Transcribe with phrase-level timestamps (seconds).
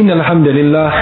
[0.00, 0.92] إن الحمد لله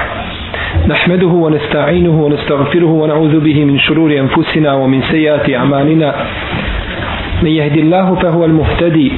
[0.86, 6.14] نحمده ونستعينه ونستغفره ونعوذ به من شرور أنفسنا ومن سيئات أعمالنا.
[7.42, 9.12] من يهد الله فهو المهتدي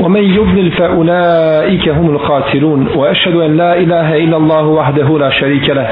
[0.00, 2.88] ومن يضلل فأولئك هم الخاسرون.
[2.96, 5.88] وأشهد أن لا إله إلا الله وحده لا شريك له.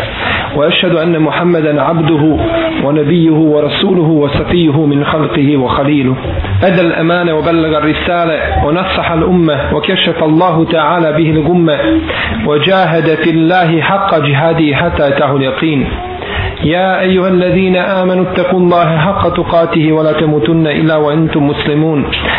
[0.57, 2.37] وأشهد أن محمدا عبده
[2.85, 6.17] ونبيه ورسوله وسفيه من خلقه وخليله.
[6.63, 11.79] أدى الأمانة وبلغ الرسالة ونصح الأمة وكشف الله تعالى به الغمة
[12.47, 15.87] وجاهد في الله حق جهاده حتى أتاه اليقين.
[16.65, 22.05] يا أيها الذين آمنوا اتقوا الله حق تقاته ولا تموتن إلا وأنتم مسلمون.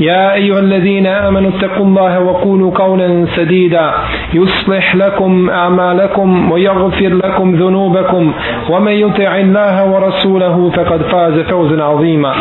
[0.00, 3.92] يا أيها الذين آمنوا اتقوا الله وقولوا قولا سديدا.
[4.34, 8.32] يصلح لكم أعمالكم ويغفر لكم ذنوبكم.
[8.70, 12.32] ومن يطع الله ورسوله فقد فاز فوزا عظيما.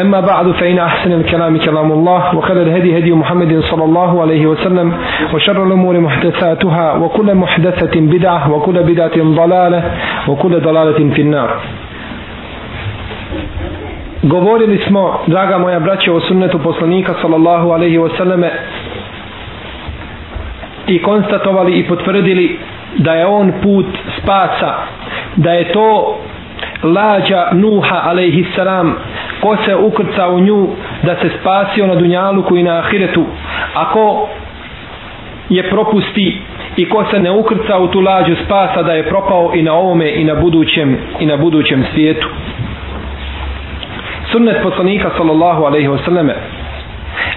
[0.00, 4.92] أما بعد فإن أحسن الكلام كلام الله وخير الهدي هدي محمد صلى الله عليه وسلم
[5.34, 9.82] وشر الأمور محدثاتها وكل محدثة بدعة وكل بدعة ضلالة
[10.28, 11.50] وكل ضلالة في النار.
[14.26, 18.48] Govorili smo, draga moja braća, o sunnetu poslanika sallallahu alaihi wasallame
[20.86, 22.58] i konstatovali i potvrdili
[22.96, 23.86] da je on put
[24.18, 24.74] spasa,
[25.36, 26.18] da je to
[26.82, 28.96] lađa Nuha alaihi salam
[29.40, 30.68] ko se ukrca u nju
[31.02, 33.24] da se spasio na dunjaluku i na ahiretu
[33.74, 34.28] ako
[35.48, 36.40] je propusti
[36.76, 40.14] i ko se ne ukrca u tu lađu spasa da je propao i na ovome
[40.14, 42.28] i na budućem i na budućem svijetu
[44.36, 46.30] sunnet poslanika sallallahu alaihi wasallam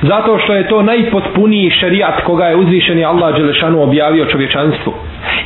[0.02, 4.94] zato što je to najpotpuniji šerijat koga je uzvišeni Allah Đelešanu objavio čovječanstvu.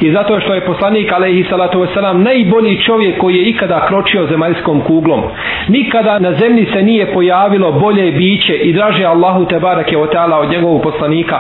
[0.01, 4.81] I zato što je poslanik alaihi salatu wasalam najbolji čovjek koji je ikada kročio zemaljskom
[4.81, 5.21] kuglom.
[5.67, 10.39] Nikada na zemlji se nije pojavilo bolje biće i draže Allahu te barake o teala
[10.39, 11.39] od njegovog poslanika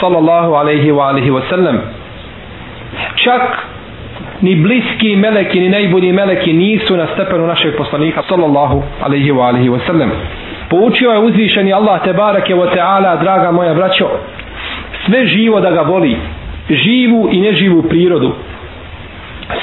[0.00, 1.76] sallallahu alaihi wa alihi wasallam
[3.14, 3.75] čak
[4.42, 9.68] ni bliski meleki ni najbolji meleki nisu na stepenu našeg poslanika sallallahu alaihi wa alihi
[9.68, 10.10] wa sallam.
[10.70, 14.06] Poučio je uzvišeni Allah te barake wa ta'ala draga moja braćo
[15.06, 16.16] sve živo da ga voli
[16.70, 18.32] živu i neživu prirodu.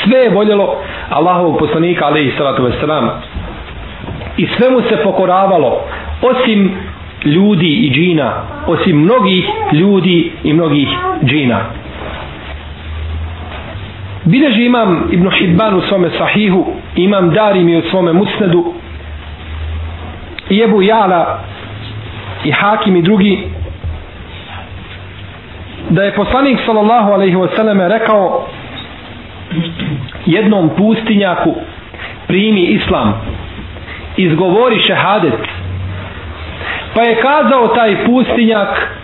[0.03, 0.75] Sve je voljelo
[1.09, 3.09] Allahovog poslanika alaihi salatu wa
[4.37, 5.81] i sve mu se pokoravalo
[6.21, 6.71] osim
[7.25, 8.33] ljudi i džina
[8.67, 10.87] osim mnogih ljudi i mnogih
[11.25, 11.59] džina.
[14.25, 18.73] Bileži imam Ibn Hibban u svome sahihu, imam Darimi u svome musnedu,
[20.49, 21.39] i Ebu Jala,
[22.43, 23.47] i Hakim i drugi,
[25.89, 28.47] da je poslanik sallallahu alaihi wasallam rekao
[30.25, 31.55] jednom pustinjaku
[32.27, 33.21] primi islam,
[34.17, 35.39] izgovori šehadet,
[36.93, 38.97] pa je kazao taj pustinjak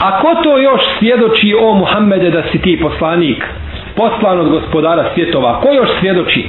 [0.00, 3.44] A ko to još svjedoči o Muhammede da si ti poslanik,
[3.96, 5.60] poslan od gospodara svjetova?
[5.60, 6.48] Ko još svjedoči?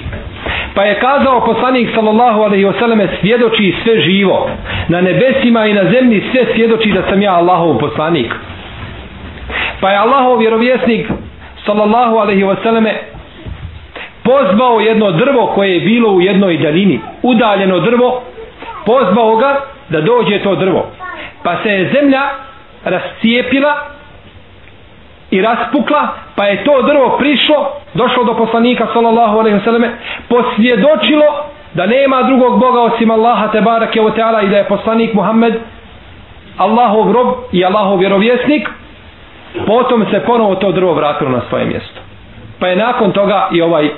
[0.76, 4.50] Pa je kazao poslanik sallallahu alaihi wasallam svjedoči sve živo.
[4.88, 8.34] Na nebesima i na zemlji sve svjedoči da sam ja Allahov poslanik.
[9.82, 11.08] Pa je Allahov vjerovjesnik
[11.66, 12.90] sallallahu alaihi wasallam
[14.24, 17.00] pozvao jedno drvo koje je bilo u jednoj daljini.
[17.24, 18.22] Udaljeno drvo.
[18.86, 19.56] Pozvao ga
[19.90, 20.92] da dođe to drvo.
[21.44, 22.22] Pa se je zemlja
[22.86, 23.76] rascijepila
[25.32, 29.90] i raspukla, pa je to drvo prišlo, došlo do poslanika sallallahu alejhi ve selleme,
[30.30, 31.26] posvjedočilo
[31.74, 35.54] da nema drugog Boga osim Allaha te barake ve taala i da je poslanik Muhammed
[36.58, 38.70] Allahov rob i Allahov vjerovjesnik.
[39.66, 42.00] Potom se ponovo to drvo vratilo na svoje mjesto.
[42.60, 43.90] Pa je nakon toga i ovaj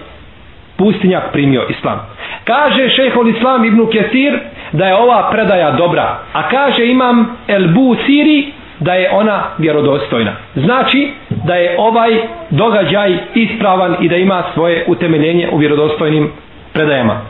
[0.78, 2.00] pustinjak primio islam.
[2.44, 4.40] Kaže šehol islam ibn Kesir
[4.72, 6.18] da je ova predaja dobra.
[6.34, 10.32] A kaže imam El Bu Siri da je ona vjerodostojna.
[10.56, 12.12] Znači da je ovaj
[12.50, 16.32] događaj ispravan i da ima svoje utemeljenje u vjerodostojnim
[16.74, 17.22] predajama.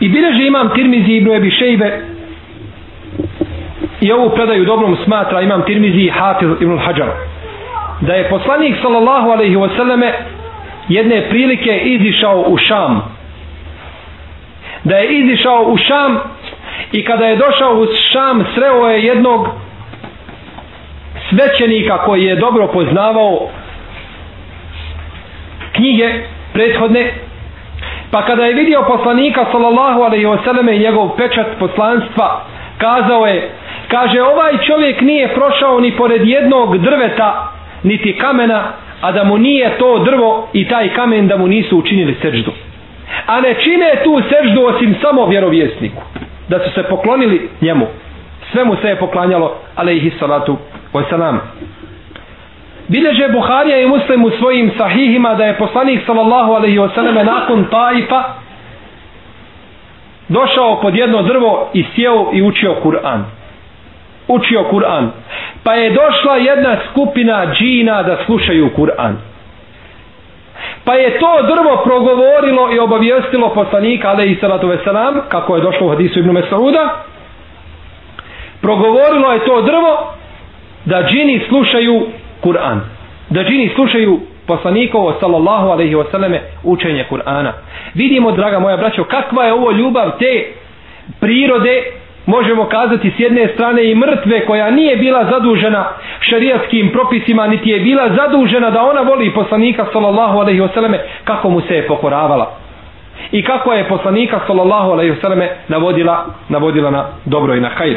[0.00, 2.00] I bileže imam Tirmizi ibn Ebi Šejbe
[4.00, 7.08] i ovu predaju dobrom smatra imam Tirmizi i Hafiz ibn Hajar
[8.00, 10.12] da je poslanik sallallahu alaihi wasallame
[10.88, 13.02] jedne prilike izišao u Šam
[14.84, 16.18] da je izišao u Šam
[16.92, 19.48] i kada je došao u Šam sreo je jednog
[21.28, 23.48] svećenika koji je dobro poznavao
[25.72, 26.14] knjige
[26.52, 27.14] prethodne
[28.10, 32.44] pa kada je vidio poslanika sallallahu alaihi wasallam i njegov pečat poslanstva
[32.78, 33.50] kazao je
[33.92, 37.52] Kaže, ovaj čovjek nije prošao ni pored jednog drveta,
[37.82, 42.16] niti kamena, a da mu nije to drvo i taj kamen da mu nisu učinili
[42.22, 42.52] seždu.
[43.26, 46.02] A ne čine tu seždu osim samo vjerovjesniku.
[46.48, 47.86] Da su se poklonili njemu.
[48.52, 50.56] Sve mu se je poklanjalo, ale ih salatu
[50.92, 51.38] wasalam.
[52.88, 58.22] Bileže Buharija i Muslim u svojim sahihima da je poslanik sallallahu alaihi wasalam nakon taifa
[60.28, 63.24] došao pod jedno drvo i sjeo i učio Kur'an.
[64.28, 65.10] Učio Kur'an.
[65.64, 69.31] Pa je došla jedna skupina džina da slušaju Kur'an.
[70.84, 75.90] Pa je to drvo progovorilo i obavijestilo poslanika alaihi salatu veselam, kako je došlo u
[75.90, 77.04] hadisu Ibnu Mesauda
[78.62, 80.12] progovorilo je to drvo
[80.84, 82.06] da džini slušaju
[82.40, 82.80] Kur'an.
[83.30, 87.52] Da džini slušaju poslanikovo sallallahu alaihi wasallame učenje Kur'ana.
[87.94, 90.52] Vidimo, draga moja braćo, kakva je ovo ljubav te
[91.20, 91.82] prirode,
[92.26, 95.84] možemo kazati s jedne strane i mrtve koja nije bila zadužena
[96.20, 101.60] šarijatskim propisima, niti je bila zadužena da ona voli poslanika sallallahu alaihi wasallame kako mu
[101.60, 102.54] se je pokoravala.
[103.32, 107.96] I kako je poslanika sallallahu alaihi wasallame navodila, navodila na dobro i na hajr.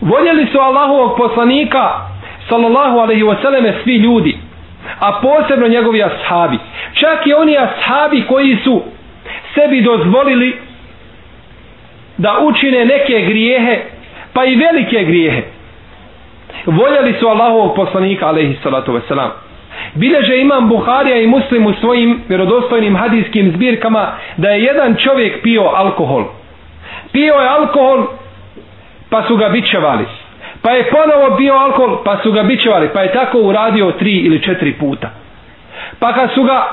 [0.00, 1.90] Voljeli su Allahovog poslanika
[2.48, 4.36] sallallahu alaihi wasallame svi ljudi
[5.00, 6.58] a posebno njegovi ashabi
[6.92, 8.82] čak i oni ashabi koji su
[9.54, 10.69] sebi dozvolili
[12.20, 13.78] da učine neke grijehe
[14.32, 15.42] pa i velike grijehe.
[16.66, 19.30] Voljeli su Allahovog poslanika alaihi salatu wasalam.
[19.94, 25.62] Bileže imam Buharija i Muslim u svojim vjerodostojnim hadijskim zbirkama da je jedan čovjek pio
[25.62, 26.24] alkohol.
[27.12, 28.06] Pio je alkohol
[29.10, 30.04] pa su ga bićevali
[30.62, 34.42] pa je ponovo bio alkohol pa su ga bićevali pa je tako uradio tri ili
[34.42, 35.10] četiri puta.
[35.98, 36.66] Pa kad su ga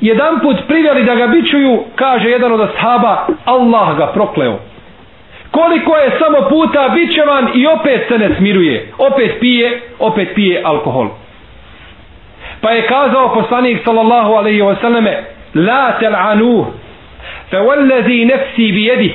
[0.00, 4.58] jedan put privjeli da ga bićuju kaže jedan od ashaba Allah ga prokleo
[5.52, 8.92] koliko je samo puta bićevan i opet se ne smiruje.
[8.98, 11.08] Opet pije opet pije alkohol.
[12.60, 15.14] Pa je kazao poslanik sallallahu alaihi wasallame
[15.54, 16.64] la tel'anuh
[17.50, 19.12] fe wallazi nefsi bi jedih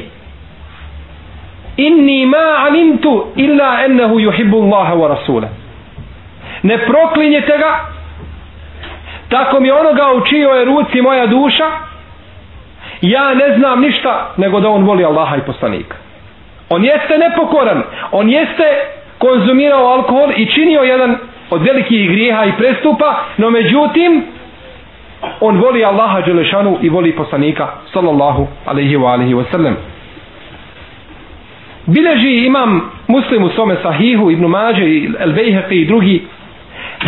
[1.77, 5.47] inni ma alimtu illa ennehu yuhibbu Allaha wa rasula
[6.63, 7.71] ne proklinjete ga
[9.29, 11.71] tako mi onoga u čijoj ruci moja duša
[13.01, 15.95] ja ne znam ništa nego da on voli Allaha i poslanika
[16.69, 17.83] on jeste nepokoran.
[18.11, 18.63] On jeste
[19.17, 21.17] konzumirao alkohol i činio jedan
[21.49, 24.23] od velikih grijeha i prestupa no međutim
[25.41, 29.75] on voli Allaha Đelešanu i voli poslanika sallallahu alaihi wa alaihi wa sallam.
[31.85, 36.27] Bileži imam muslim u svome sahihu ibn Mađe i El Bejheqi i drugi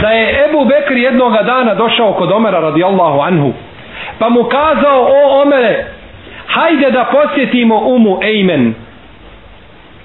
[0.02, 3.54] da je Ebu Bekr jednoga dana došao kod Omera radijallahu anhu
[4.20, 5.86] pa mu kazao o Omere
[6.48, 8.74] hajde da posjetimo umu Ejmen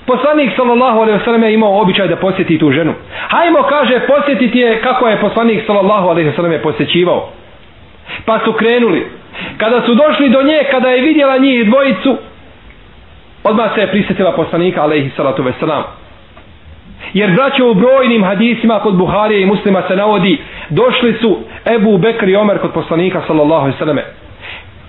[0.06, 2.94] poslanik sallallahu alaihi wasallam je imao običaj da posjeti tu ženu
[3.28, 7.28] hajmo kaže posjetiti je kako je poslanik sallallahu alejhi ve je posjećivao
[8.24, 9.06] pa su krenuli
[9.56, 12.16] kada su došli do nje kada je vidjela njih dvojicu
[13.44, 15.84] odmah se je prisjetila poslanika alejhi salatu ve selam.
[17.14, 20.38] jer braćo u brojnim hadisima kod Buharije i muslima se navodi
[20.70, 21.38] došli su
[21.74, 24.04] Ebu Bekr i Omer kod poslanika sallallahu alejhi ve selleme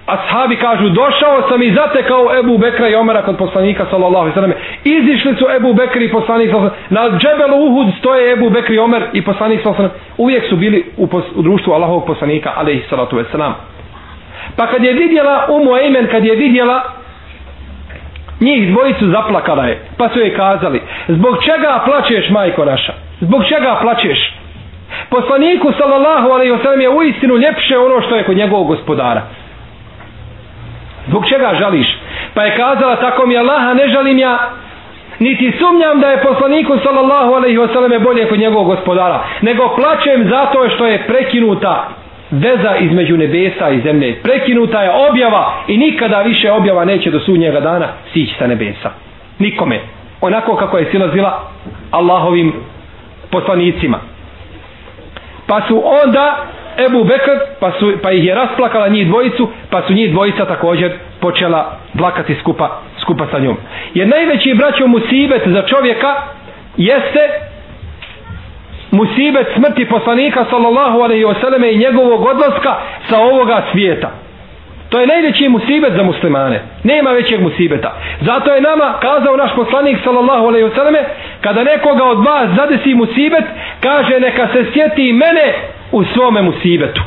[0.06, 4.54] ashabi kažu došao sam i zatekao Ebu Bekra i Omera kod poslanika sallallahu alaihi sallam.
[4.84, 8.80] Izišli su Ebu Bekr i poslanik sallallahu alaihi na džebelu Uhud stoje Ebu Bekr i
[8.80, 12.84] Omer i poslanik sallallahu alaihi uvijek su bili u, pos, u društvu Allahovog poslanika alaihi
[12.90, 13.52] salatu wasalam.
[14.58, 16.84] pa kad je vidjela Umu Ejmen kad je vidjela
[18.40, 22.94] njih dvojicu zaplakala je pa su je kazali zbog čega plačeš majko naša?
[23.22, 24.34] Zbog čega plačeš?
[25.10, 29.22] Poslaniku sallallahu alaihi wasallam je uistinu ljepše ono što je kod njegovog gospodara
[31.08, 31.88] zbog čega žališ
[32.34, 34.40] pa je kazala tako mi Allaha ne žalim ja
[35.20, 40.70] niti sumnjam da je poslaniku sallallahu alaihi wasallam bolje kod njegovog gospodara nego plačem zato
[40.76, 41.88] što je prekinuta
[42.32, 44.20] veza između nebesa i zemlje.
[44.24, 48.92] Prekinuta je objava i nikada više objava neće do sudnjega dana sići sa nebesa.
[49.40, 49.80] Nikome.
[50.22, 51.50] Onako kako je silazila
[51.92, 52.54] Allahovim
[53.32, 54.00] poslanicima.
[55.48, 56.38] Pa su onda
[56.78, 60.92] Ebu Bekr, pa, su, pa ih je rasplakala njih dvojicu, pa su njih dvojica također
[61.20, 63.58] počela plakati skupa, skupa sa njom.
[63.94, 66.16] Jer najveći braćo musibet za čovjeka
[66.78, 67.20] jeste
[68.92, 72.76] musibet smrti poslanika sallallahu alaihi wasallam i njegovog odlaska
[73.10, 74.12] sa ovoga svijeta.
[74.90, 76.62] To je najveći musibet za muslimane.
[76.84, 77.94] Nema većeg musibeta.
[78.22, 81.00] Zato je nama kazao naš poslanik sallallahu alejhi ve selleme
[81.42, 83.44] kada nekoga od vas zadesi musibet,
[83.80, 85.54] kaže neka se sjeti mene
[85.96, 87.02] u svome musibetu.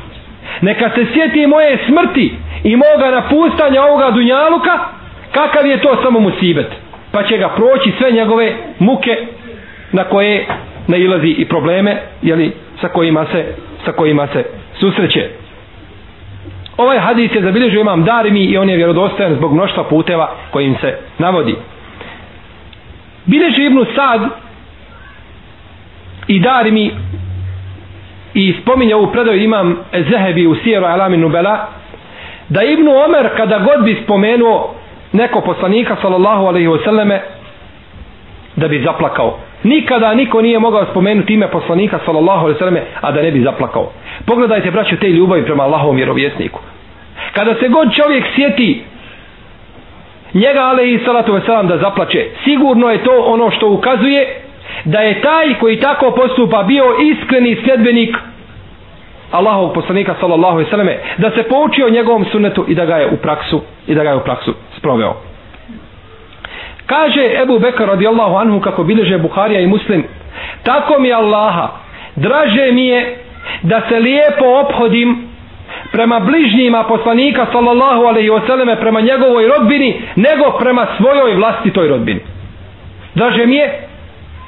[0.61, 4.79] Neka se sjeti moje smrti i moga napustanja ovoga dunjaluka,
[5.33, 6.67] kakav je to samo musibet.
[7.13, 9.17] pa će ga proći sve njegove muke
[9.93, 10.47] na koje
[10.87, 13.45] nailazi i probleme jeli, sa kojima se
[13.85, 14.45] sa kojima se
[14.81, 15.29] susreće
[16.77, 20.99] ovaj hadis je zabilježio imam Darimi i on je vjerodostojan zbog mnoštva puteva kojim se
[21.19, 21.55] navodi
[23.27, 24.21] Bileži Ibnu Sad
[26.27, 26.91] i Darimi
[28.39, 29.77] i spominje ovu predaju imam
[30.11, 31.67] Zehebi u Sijeru Alamin Nubela
[32.49, 34.75] da Ibnu Omer kada god bi spomenuo
[35.13, 37.19] neko poslanika sallallahu alaihi wasallame
[38.57, 39.39] da bi zaplakao.
[39.65, 43.93] Nikada niko nije mogao spomenuti ime poslanika sallallahu alaihi wasallame a da ne bi zaplakao.
[44.27, 46.61] Pogledajte braću te ljubavi prema Allahovom vjerovjesniku.
[47.33, 48.83] Kada se god čovjek sjeti
[50.35, 54.41] njega alaihi salatu wasallam da zaplače sigurno je to ono što ukazuje
[54.85, 58.17] da je taj koji tako postupa bio iskreni sljedbenik
[59.31, 63.07] Allahovog poslanika sallallahu alejhi ve selleme da se poučio njegovom sunnetu i da ga je
[63.07, 65.15] u praksu i da ga je u praksu sproveo.
[66.87, 70.05] Kaže Ebu Bekr radijallahu anhu kako bilježe Buharija i Muslim
[70.63, 71.69] tako mi Allaha
[72.17, 73.17] draže mi je
[73.63, 75.29] da se lijepo ophodim
[75.93, 82.21] prema bližnjima poslanika sallallahu alejhi ve selleme prema njegovoj rodbini nego prema svojoj vlastitoj rodbini.
[83.15, 83.89] Draže mi je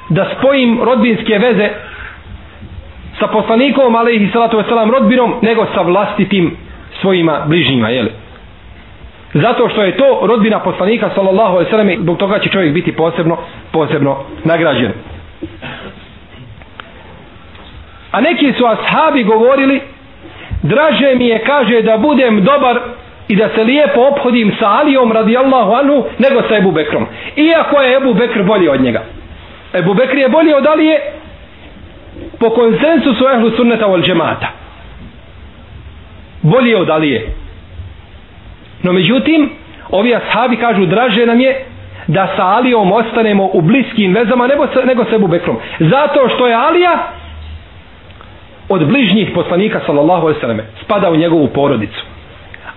[0.09, 1.69] da spojim rodbinske veze
[3.19, 6.57] sa poslanikom alaihi salatu wasalam rodbinom nego sa vlastitim
[7.01, 8.11] svojima bližnjima jeli?
[9.33, 13.37] zato što je to rodbina poslanika sallallahu alaihi sallam zbog toga će čovjek biti posebno
[13.71, 14.91] posebno nagrađen.
[18.11, 19.81] A neki su ashabi govorili
[20.63, 22.79] draže mi je kaže da budem dobar
[23.27, 27.05] i da se lijepo ophodim sa Alijom radijallahu anhu nego sa Ebu Bekrom.
[27.35, 29.03] Iako je Ebu Bekr bolji od njega.
[29.73, 30.99] Ebu Bekr je bolji od Alije
[32.39, 34.47] po konsensusu ehlu sunneta vol džemata
[36.41, 37.27] bolji je od Alije.
[38.83, 39.49] No međutim
[39.89, 41.65] ovi ashabi kažu draže nam je
[42.07, 45.57] da sa Alijom ostanemo u bliskim vezama nego, sa, nego sa Ebu Bekrom.
[45.79, 46.97] Zato što je Alija
[48.69, 52.05] od bližnjih poslanika sallallahu alaihi sallam spada u njegovu porodicu.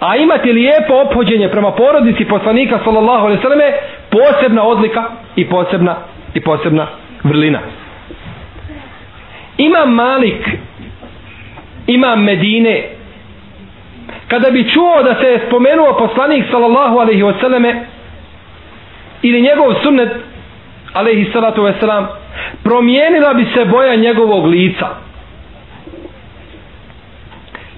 [0.00, 3.58] A imati lijepo ophođenje prema porodici poslanika sallallahu alaihi sallam
[4.10, 5.04] posebna odlika
[5.36, 5.96] i posebna
[6.34, 6.86] i posebna
[7.24, 7.60] vrlina.
[9.58, 10.48] Imam Malik,
[11.86, 12.82] imam Medine,
[14.28, 17.74] kada bi čuo da se je spomenuo poslanik sallallahu alaihi wasallame
[19.22, 20.10] ili njegov sunnet
[20.92, 22.06] alaihi salatu wasallam
[22.62, 24.86] promijenila bi se boja njegovog lica.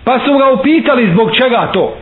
[0.04, 1.96] Pa su ga upitali zbog čega to.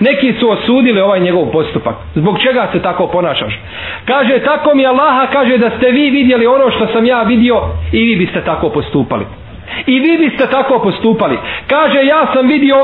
[0.00, 1.94] Neki su osudili ovaj njegov postupak.
[2.14, 3.60] Zbog čega se tako ponašaš?
[4.04, 7.60] Kaže, tako mi Allaha kaže da ste vi vidjeli ono što sam ja vidio
[7.92, 9.24] i vi biste tako postupali.
[9.86, 11.38] I vi biste tako postupali.
[11.66, 12.76] Kaže, ja sam vidio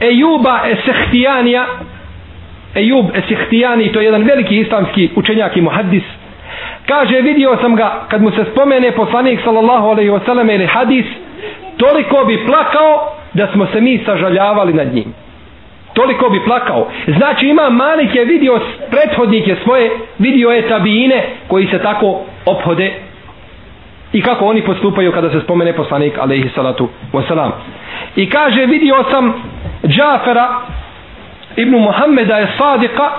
[0.00, 1.66] Ejuba Esehtijanija
[2.74, 6.02] Ejub Esehtijani, to je jedan veliki islamski učenjak i muhaddis.
[6.86, 11.06] Kaže, vidio sam ga kad mu se spomene poslanik sallallahu alaihi wasallam ili hadis,
[11.76, 15.14] toliko bi plakao da smo se mi sažaljavali nad njim
[15.98, 16.88] toliko bi plakao.
[17.06, 22.92] Znači ima Malik je vidio prethodnike svoje, vidio je tabine koji se tako ophode
[24.12, 27.50] i kako oni postupaju kada se spomene poslanik alaihi salatu wasalam.
[28.16, 29.32] I kaže vidio sam
[29.86, 30.48] Džafera
[31.56, 33.10] ibn Muhammeda je sadika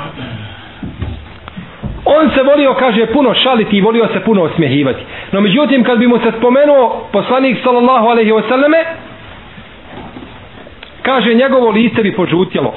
[2.06, 5.04] on se volio kaže puno šaliti i volio se puno osmjehivati.
[5.32, 8.84] No međutim kad bi mu se spomenuo poslanik sallallahu alaihi wasallame
[11.02, 12.74] kaže njegovo lice bi požutjelo.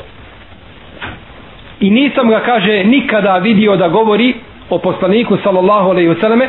[1.81, 4.35] I nisam ga kaže nikada vidio da govori
[4.71, 6.49] o poslaniku sallallahu alejhi ve selleme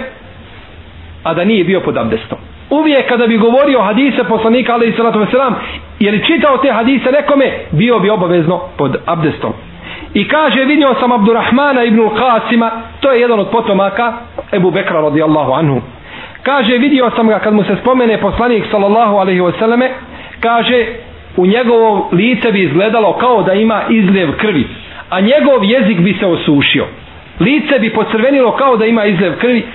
[1.23, 2.37] a da nije bio pod abdestom.
[2.69, 5.55] Uvijek kada bi govorio hadise poslanika alejhi salatu ve selam
[5.99, 9.53] je li čitao te hadise nekome bio bi obavezno pod abdestom.
[10.13, 14.13] I kaže vidio sam Abdurrahmana ibn Qasima to je jedan od potomaka
[14.51, 15.81] Ebu Bekra radijallahu anhu.
[16.43, 19.91] Kaže vidio sam ga kad mu se spomene poslanik sallallahu alejhi ve selleme
[20.39, 20.85] kaže
[21.37, 24.67] u njegovom lice bi izgledalo kao da ima izljev krvi,
[25.09, 26.85] a njegov jezik bi se osušio.
[27.39, 29.65] Lice bi pocrvenilo kao da ima izljev krvi,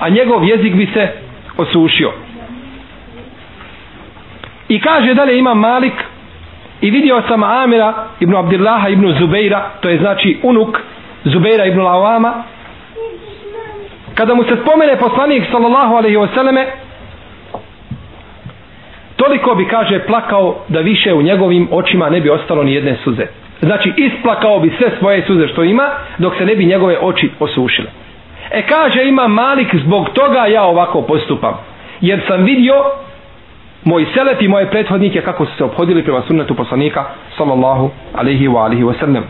[0.00, 1.08] a njegov jezik bi se
[1.56, 2.12] osušio.
[4.68, 5.92] I kaže dalje ima Malik
[6.80, 10.80] i vidio sam Amira ibn Abdillaha ibn Zubeira, to je znači unuk
[11.24, 12.32] Zubeira ibn Lawama,
[14.14, 16.64] kada mu se spomene poslanik sallallahu alaihi wasallame,
[19.16, 23.26] toliko bi kaže plakao da više u njegovim očima ne bi ostalo ni jedne suze
[23.60, 27.88] znači isplakao bi sve svoje suze što ima dok se ne bi njegove oči osušile
[28.50, 31.54] e kaže ima Malik zbog toga ja ovako postupam
[32.00, 32.74] jer sam vidio
[33.84, 37.04] moj selet i moje prethodnike kako su se obhodili prema sunnetu poslanika
[37.36, 39.22] sallallahu alaihi wa alihi wasallam.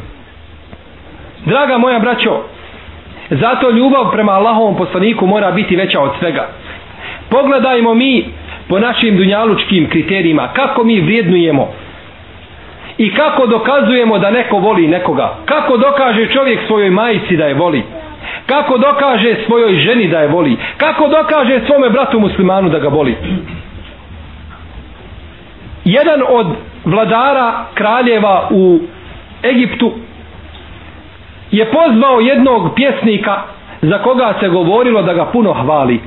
[1.46, 2.42] draga moja braćo
[3.30, 6.48] Zato ljubav prema Allahovom poslaniku mora biti veća od svega.
[7.30, 8.24] Pogledajmo mi
[8.68, 11.68] po našim dunjalučkim kriterijima kako mi vrijednujemo
[12.98, 15.34] i kako dokazujemo da neko voli nekoga.
[15.44, 17.82] Kako dokaže čovjek svojoj majici da je voli.
[18.46, 20.56] Kako dokaže svojoj ženi da je voli.
[20.76, 23.16] Kako dokaže svome bratu muslimanu da ga voli.
[25.84, 26.46] Jedan od
[26.84, 28.80] vladara kraljeva u
[29.44, 29.92] Egiptu
[31.50, 33.42] je pozvao jednog pjesnika
[33.82, 36.00] za koga se govorilo da ga puno hvali.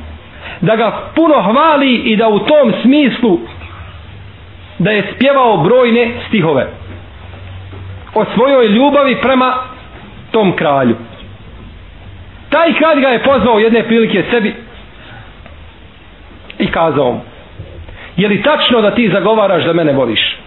[0.61, 3.39] Da ga puno hvali i da u tom smislu
[4.79, 6.67] da je spjevao brojne stihove
[8.13, 9.53] o svojoj ljubavi prema
[10.31, 10.95] tom kralju.
[12.49, 14.55] Taj kralj ga je pozvao jedne prilike sebi
[16.59, 17.21] i kazao mu
[18.17, 20.37] je li tačno da ti zagovaraš da mene voliš?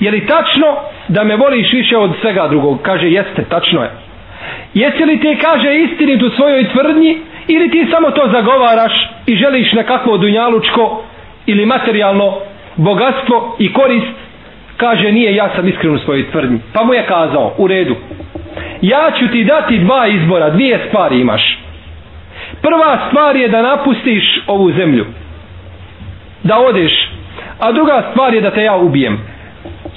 [0.00, 0.76] Je li tačno
[1.08, 2.82] da me voliš više od svega drugog?
[2.82, 3.90] Kaže, jeste, tačno je.
[4.74, 7.18] Jesi li ti kaže istinit u svojoj tvrdnji
[7.48, 11.02] ili ti samo to zagovaraš i želiš nekakvo dunjalučko
[11.46, 12.36] ili materijalno
[12.76, 14.16] bogatstvo i korist?
[14.76, 16.58] Kaže, nije, ja sam iskren u svojoj tvrdnji.
[16.72, 17.96] Pa mu je kazao, u redu.
[18.82, 21.58] Ja ću ti dati dva izbora, dvije stvari imaš.
[22.62, 25.06] Prva stvar je da napustiš ovu zemlju.
[26.42, 27.10] Da odeš.
[27.60, 29.18] A druga stvar je da te ja ubijem.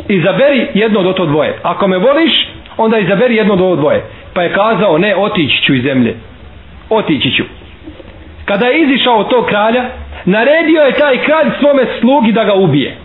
[0.08, 1.60] Izaberi jedno od to dvoje.
[1.64, 2.48] Ako me voliš,
[2.78, 4.06] onda izaberi jedno od ovo dvoje.
[4.34, 6.16] Pa je kazao, ne, otići ću iz zemlje.
[6.90, 7.44] Otići ću.
[8.52, 9.84] Kada je izišao od tog kralja,
[10.26, 12.96] naredio je taj kralj svome slugi da ga ubije.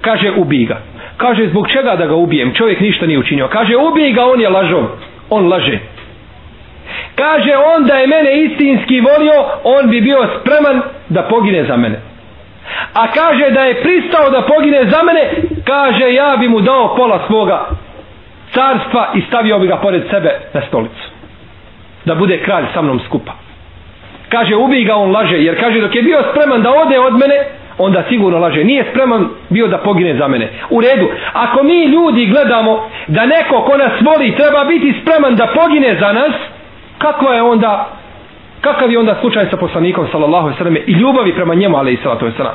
[0.00, 0.78] Kaže, ubij ga.
[1.16, 2.54] Kaže, zbog čega da ga ubijem?
[2.54, 3.48] Čovjek ništa nije učinio.
[3.48, 4.84] Kaže, ubij ga, on je lažov.
[5.30, 5.78] On laže.
[7.14, 12.00] Kaže, on da je mene istinski volio, on bi bio spreman da pogine za mene.
[12.94, 15.30] A kaže da je pristao da pogine za mene,
[15.64, 17.66] kaže, ja bi mu dao pola svoga
[18.54, 21.04] carstva i stavio bi ga pored sebe na stolicu.
[22.04, 23.44] Da bude kralj sa mnom skupa.
[24.28, 27.36] Kaže, ubij ga, on laže, jer kaže, dok je bio spreman da ode od mene,
[27.78, 28.64] onda sigurno laže.
[28.64, 30.48] Nije spreman bio da pogine za mene.
[30.70, 31.08] U redu.
[31.32, 36.12] Ako mi ljudi gledamo da neko ko nas voli treba biti spreman da pogine za
[36.12, 36.32] nas,
[36.98, 37.88] kako je onda
[38.60, 42.02] kakav je onda slučaj sa poslanikom sallallahu alejhi ve selleme i ljubavi prema njemu alejhi
[42.02, 42.54] salatu vesselam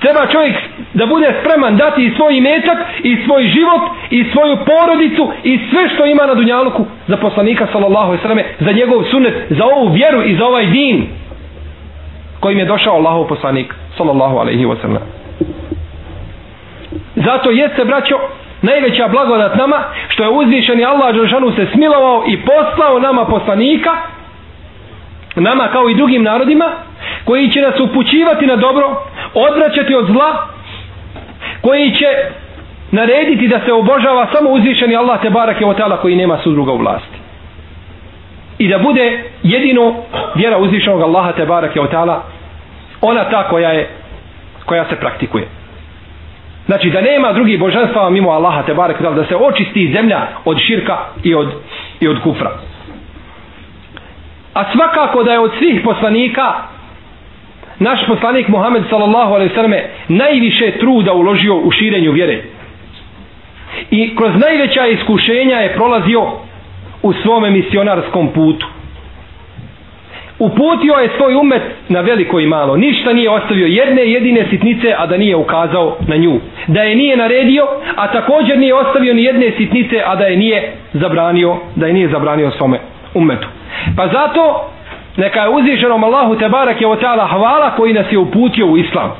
[0.00, 0.54] treba čovjek
[0.94, 5.88] da bude spreman dati i svoj imetak i svoj život i svoju porodicu i sve
[5.94, 10.22] što ima na dunjaluku za poslanika sallallahu alejhi ve za njegov sunnet za ovu vjeru
[10.22, 11.06] i za ovaj din
[12.40, 15.02] kojim je došao Allahov poslanik sallallahu alejhi ve sellem
[17.16, 18.18] zato jeste braćo
[18.62, 19.76] najveća blagodat nama
[20.08, 23.90] što je uzvišeni Allah dželešanu se smilovao i poslao nama poslanika
[25.36, 26.70] nama kao i drugim narodima
[27.24, 29.02] koji će nas upućivati na dobro
[29.50, 30.46] odvraćati od zla
[31.60, 32.06] koji će
[32.90, 36.78] narediti da se obožava samo uzvišeni Allah te barake o tala koji nema sudruga u
[36.78, 37.18] vlasti.
[38.58, 39.94] I da bude jedino
[40.34, 42.22] vjera uzvišenog Allaha te barake o tala
[43.00, 43.88] ona ta koja je
[44.64, 45.48] koja se praktikuje.
[46.66, 50.96] Znači da nema drugih božanstva mimo Allaha te barake da se očisti zemlja od širka
[51.22, 51.48] i od,
[52.00, 52.50] i od kufra.
[54.54, 56.52] A svakako da je od svih poslanika
[57.78, 62.42] naš poslanik Muhammed sallallahu alejhi ve selleme najviše truda uložio u širenju vjere.
[63.90, 66.22] I kroz najveća iskušenja je prolazio
[67.02, 68.66] u svom misionarskom putu.
[70.38, 72.76] Uputio je svoj umet na veliko i malo.
[72.76, 76.40] Ništa nije ostavio jedne jedine sitnice a da nije ukazao na nju.
[76.66, 80.72] Da je nije naredio a također nije ostavio ni jedne sitnice a da je nije
[80.92, 82.78] zabranio da je nije zabranio svome
[83.14, 83.48] umetu.
[83.96, 84.70] Pa zato
[85.18, 88.78] neka je uzvišenom Allahu te barak je o ta'ala hvala koji nas je uputio u
[88.78, 89.10] islam.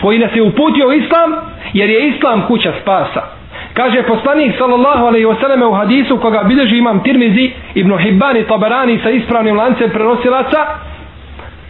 [0.00, 1.30] Koji nas je uputio u islam
[1.72, 3.22] jer je islam kuća spasa.
[3.74, 8.98] Kaže poslanik sallallahu alaihi wasallam u hadisu koga bilježi imam Tirmizi ibn Hibban i Tabarani
[9.02, 10.66] sa ispravnim lancem prenosilaca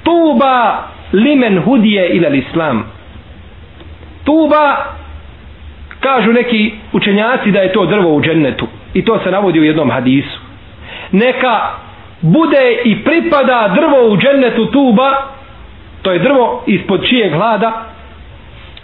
[0.02, 0.78] Tuba
[1.12, 2.84] limen hudije ila islam.
[4.24, 4.76] Tuba
[6.00, 8.66] kažu neki učenjaci da je to drvo u džennetu.
[8.94, 10.46] I to se navodi u jednom hadisu
[11.12, 11.60] neka
[12.20, 15.12] bude i pripada drvo u džennetu tuba
[16.02, 17.84] to je drvo ispod čijeg hlada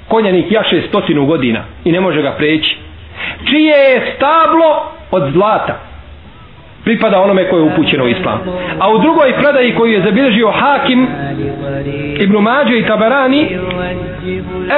[0.09, 2.77] konjanik jaše stotinu godina i ne može ga preći
[3.51, 5.92] čije je stablo od zlata
[6.85, 8.39] pripada onome koje je upućeno u islam.
[8.79, 11.07] A u drugoj predaji koju je zabilježio Hakim
[12.21, 13.59] Ibn Mađe i Tabarani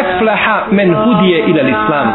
[0.01, 2.09] Efleha men hudije ila l'islam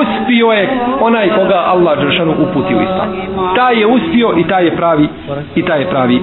[0.00, 0.68] Uspio je
[1.00, 3.08] onaj koga Allah Đeršanu uputi u islam.
[3.56, 5.08] Taj je uspio i taj je pravi
[5.54, 6.20] i taj je pravi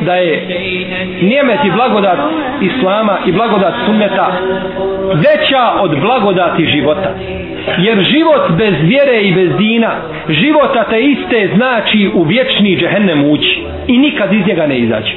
[0.00, 0.46] da je
[1.22, 2.18] nijemet i blagodat
[2.60, 4.32] Islama i blagodat sunneta
[5.14, 7.14] veća od blagodati života.
[7.78, 9.90] Jer život bez vjere i bez dina,
[10.28, 15.16] život ateiste znači u vječni džehennem ući i nikad iz njega ne izaći.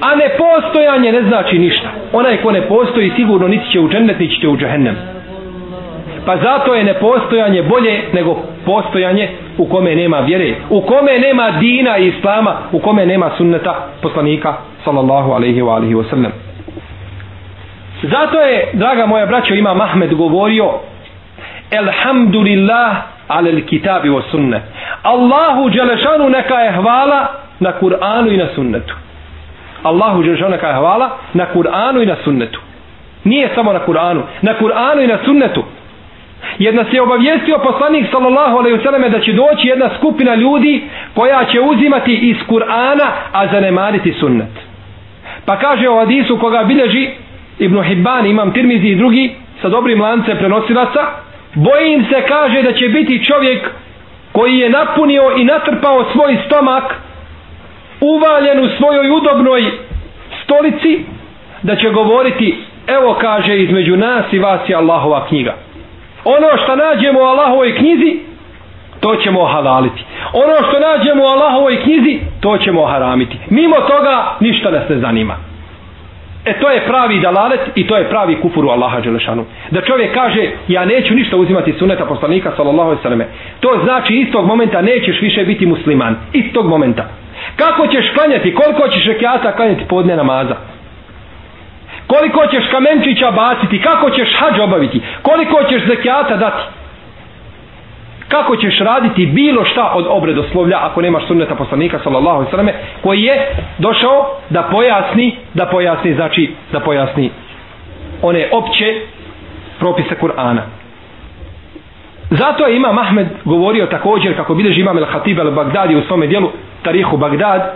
[0.00, 1.88] A nepostojanje ne znači ništa.
[2.12, 4.96] Onaj ko ne postoji sigurno niti će u džennet, niti će u džehennem.
[6.26, 11.98] Pa zato je nepostojanje bolje nego postojanje u kome nema vjere, u kome nema dina
[11.98, 16.30] i islama, u kome nema sunneta poslanika sallallahu alaihi wa alihi wasallam.
[18.02, 20.70] Zato je, draga moja braćo, ima Mahmed govorio
[21.70, 22.96] Elhamdulillah
[23.28, 24.60] alel kitabi wa sunne.
[25.02, 27.28] Allahu Đelešanu neka je hvala
[27.60, 28.94] na Kur'anu i na sunnetu.
[29.82, 32.60] Allahu Đelešanu neka je hvala na Kur'anu i na sunnetu.
[33.24, 35.64] Nije samo na Kur'anu, na Kur'anu i na sunnetu.
[36.58, 40.82] Jer nas je obavijestio poslanik sallallahu alejhi ve selleme da će doći jedna skupina ljudi
[41.14, 44.52] koja će uzimati iz Kur'ana a zanemariti sunnet.
[45.46, 47.08] Pa kaže o hadisu koga bilježi
[47.58, 49.30] Ibn Hibban, Imam Tirmizi i drugi
[49.62, 51.00] sa dobrim lancem prenosilaca,
[51.54, 53.70] bojim se kaže da će biti čovjek
[54.32, 56.94] koji je napunio i natrpao svoj stomak
[58.00, 59.64] uvaljen u svojoj udobnoj
[60.44, 61.04] stolici
[61.62, 65.54] da će govoriti evo kaže između nas i vas je Allahova knjiga
[66.24, 68.18] ono što nađemo u Allahovoj knjizi
[69.00, 74.70] to ćemo halaliti ono što nađemo u Allahovoj knjizi to ćemo haramiti mimo toga ništa
[74.70, 75.36] nas ne zanima
[76.44, 79.44] E to je pravi dalalet i to je pravi kufur u Allaha Đelešanu.
[79.70, 83.26] Da čovjek kaže ja neću ništa uzimati suneta poslanika sallallahu alejhi ve selleme.
[83.60, 86.16] To znači istog momenta nećeš više biti musliman.
[86.32, 87.04] Istog momenta.
[87.56, 88.54] Kako ćeš klanjati?
[88.54, 90.56] Koliko ćeš rekiata klanjati podne namaza?
[92.06, 93.82] Koliko ćeš kamenčića baciti?
[93.82, 95.00] Kako ćeš hađ obaviti?
[95.22, 96.62] Koliko ćeš zekijata dati?
[98.28, 102.72] Kako ćeš raditi bilo šta od obredoslovlja ako nemaš sunneta poslanika sallallahu alejhi ve selleme
[103.02, 107.30] koji je došao da pojasni, da pojasni znači da pojasni
[108.22, 109.00] one opće
[109.78, 110.60] propise Kur'ana.
[112.30, 116.48] Zato je Imam Ahmed govorio također kako bilježi Imam el-Hatib El Bagdadi u svome dijelu
[116.82, 117.74] Tarihu Bagdad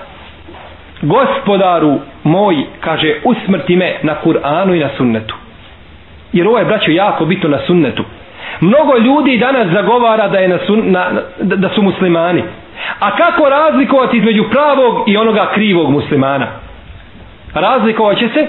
[1.03, 5.35] gospodaru moj kaže usmrti me na Kur'anu i na sunnetu.
[6.33, 8.05] Jer ovo je braćo jako bitno na sunnetu.
[8.61, 12.43] Mnogo ljudi danas zagovara da je na sun, na, da su muslimani.
[13.01, 16.47] A kako razlikovati između pravog i onoga krivog muslimana?
[17.55, 18.47] Razlikovat će se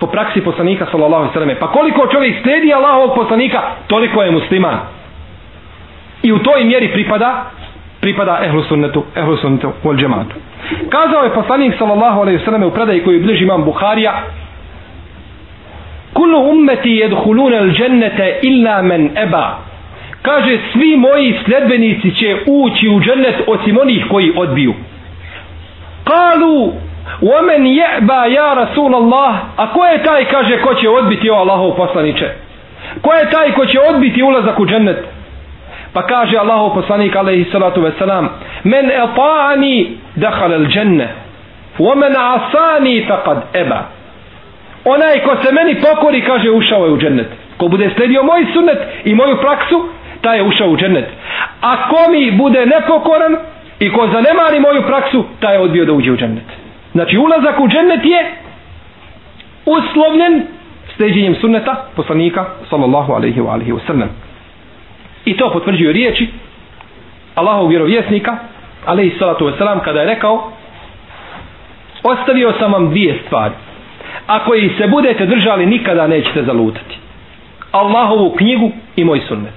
[0.00, 4.78] po praksi poslanika sallallahu alejhi pa koliko čovjek slijedi Allahovog poslanika toliko je musliman.
[6.22, 7.44] I u toj mjeri pripada
[8.00, 10.34] pripada ehlu sunnetu ehlu sunnetu wal džematu
[10.89, 14.13] kazao je poslanik sallallahu alejhi ve selleme u predaji koju bliži imam Buharija
[16.13, 19.57] kullu ummeti yadkhuluna al jannata illa man aba
[20.21, 24.73] kaže svi moji sledbenici će ući u džennet osim onih koji odbiju
[26.03, 26.73] kalu
[27.21, 31.75] ومن يأبى يا رسول الله a ko je taj kaže ko će odbiti o Allahov
[31.75, 32.25] poslanice
[33.01, 34.97] ko je taj ko će odbiti ulazak u džennet
[35.92, 38.28] Pa kaže Allahu poslanik alejhi salatu ve selam:
[38.64, 41.08] "Men ata'ani dakhala al dženne
[41.78, 43.82] wa man 'asani faqad eba
[44.84, 47.26] Onaj ko se meni pokori, kaže, ušao je u džennet.
[47.56, 49.88] Ko bude sledio moj sunnet i moju praksu,
[50.20, 51.08] taj je ušao u džennet.
[51.60, 53.36] A ko mi bude nepokoran
[53.80, 56.44] i ko zanemari moju praksu, taj je odbio da uđe u džennet.
[56.92, 58.30] Znači, ulazak u džennet je
[59.66, 60.42] uslovljen
[60.96, 64.08] sleđenjem sunneta poslanika, sallallahu alaihi wa alihi wa sallam.
[65.24, 66.28] I to potvrđuju riječi
[67.34, 68.36] Allahov vjerovjesnika,
[68.86, 70.52] alaihi salatu wasalam, kada je rekao
[72.02, 73.54] ostavio sam vam dvije stvari.
[74.26, 76.96] Ako ih se budete držali, nikada nećete zalutati.
[77.72, 79.54] Allahovu knjigu i moj sunnet.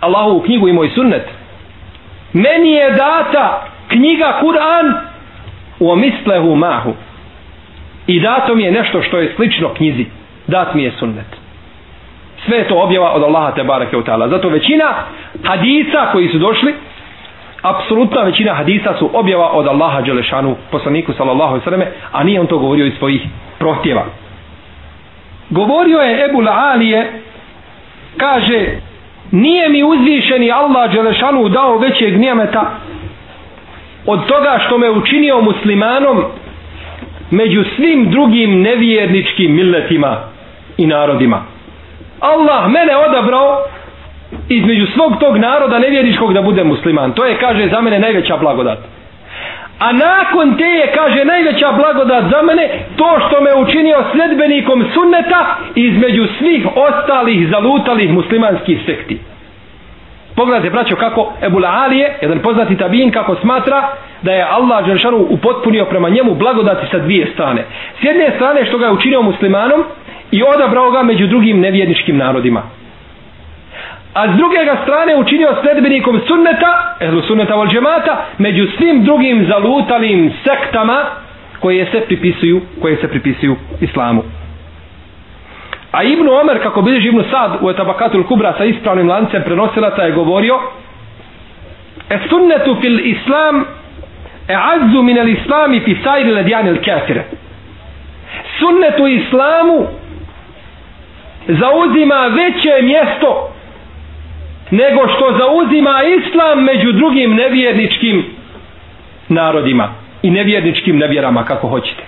[0.00, 1.28] Allahovu knjigu i moj sunnet.
[2.32, 4.94] Meni je data knjiga Kur'an
[5.80, 6.92] u mislehu mahu.
[8.06, 10.06] I dato mi je nešto što je slično knjizi.
[10.46, 11.45] Dat mi je sunnet
[12.46, 14.28] sve je to objava od Allaha te barake utala.
[14.28, 14.84] Zato većina
[15.44, 16.74] hadisa koji su došli,
[17.62, 21.82] apsolutna većina hadisa su objava od Allaha Đelešanu, poslaniku sallallahu sallam,
[22.12, 23.22] a nije on to govorio iz svojih
[23.58, 24.04] prohtjeva.
[25.50, 27.06] Govorio je Ebu La'alije,
[28.16, 28.66] kaže,
[29.30, 32.70] nije mi uzvišeni Allah Đelešanu dao većeg nijemeta
[34.06, 36.24] od toga što me učinio muslimanom
[37.30, 40.16] među svim drugim nevjerničkim milletima
[40.76, 41.55] i narodima.
[42.32, 43.62] Allah mene odabrao
[44.48, 47.12] između svog tog naroda nevjeriškog da bude musliman.
[47.12, 48.78] To je, kaže, za mene najveća blagodat.
[49.78, 55.56] A nakon te je, kaže, najveća blagodat za mene to što me učinio sledbenikom sunneta
[55.74, 59.18] između svih ostalih zalutalih muslimanskih sekti.
[60.36, 63.88] Pogledajte, braćo, kako Ebul Alije, jedan poznati tabin, kako smatra
[64.22, 67.64] da je Allah Đeršanu upotpunio prema njemu blagodati sa dvije strane.
[68.00, 69.84] S jedne strane što ga je učinio muslimanom
[70.30, 72.62] i odabrao ga među drugim nevjedničkim narodima.
[74.14, 79.46] A s druge ga strane učinio sledbenikom sunneta, ehlu sunneta vol džemata, među svim drugim
[79.48, 81.04] zalutalim sektama
[81.60, 84.22] koje se pripisuju, koje se pripisuju islamu.
[85.92, 90.12] A Ibnu Omer, kako bilježi Ibnu Sad u etabakatul kubra sa ispravnim lancem prenosilaca je
[90.12, 90.58] govorio
[92.10, 93.64] E sunnetu fil islam
[94.48, 97.24] e azzu min al islami fi sajri ledjani il kafire.
[98.58, 99.86] Sunnetu islamu
[101.48, 103.52] zauzima veće mjesto
[104.70, 108.24] nego što zauzima islam među drugim nevjerničkim
[109.28, 109.88] narodima
[110.22, 112.02] i nevjerničkim nevjerama kako hoćete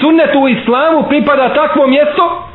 [0.00, 2.48] sunnetu u islamu pripada takvo mjesto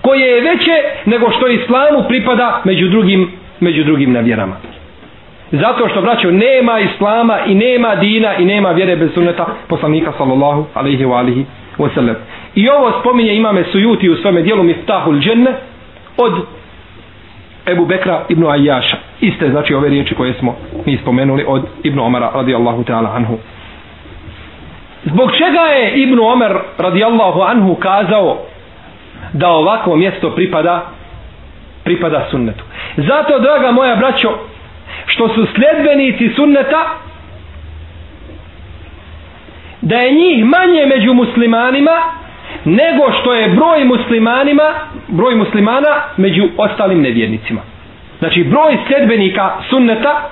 [0.00, 4.56] koje je veće nego što islamu pripada među drugim, među drugim nevjerama.
[5.52, 10.66] Zato što, braćo, nema islama i nema dina i nema vjere bez sunneta poslanika sallallahu
[10.74, 11.46] alaihi wa alihi
[11.78, 12.16] wa sallam.
[12.58, 15.52] I ovo spominje imame sujuti u svome dijelu Miftahul dženne
[16.16, 16.32] od
[17.66, 18.96] Ebu Bekra ibn Ajjaša.
[19.20, 23.38] Iste znači ove riječi koje smo mi spomenuli od Ibn Omara radijallahu ta'ala anhu.
[25.04, 28.38] Zbog čega je Ibn Omer radijallahu anhu kazao
[29.32, 30.86] da ovako mjesto pripada
[31.84, 32.64] pripada sunnetu.
[32.96, 34.38] Zato, draga moja braćo,
[35.06, 36.84] što su sljedbenici sunneta
[39.80, 42.18] da je njih manje među muslimanima
[42.64, 44.74] nego što je broj muslimanima
[45.08, 47.60] broj muslimana među ostalim nevjernicima.
[48.18, 50.28] Znači, broj sljedbenika sunneta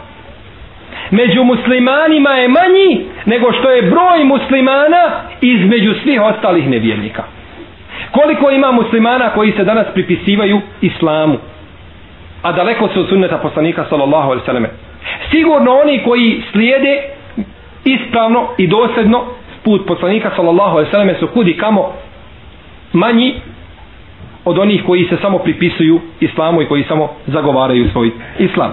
[1.10, 5.10] među muslimanima je manji nego što je broj muslimana
[5.40, 7.22] između svih ostalih nevjernika.
[8.10, 11.38] Koliko ima muslimana koji se danas pripisivaju islamu,
[12.42, 14.66] a daleko su od sunneta poslanika sallallahu alaihi sallam.
[15.30, 17.02] Sigurno oni koji slijede
[17.84, 19.24] ispravno i dosljedno
[19.64, 21.92] put poslanika sallallahu alaihi sallam su kudi kamo
[22.92, 23.34] manji
[24.44, 28.72] od onih koji se samo pripisuju islamu i koji samo zagovaraju svoj islam.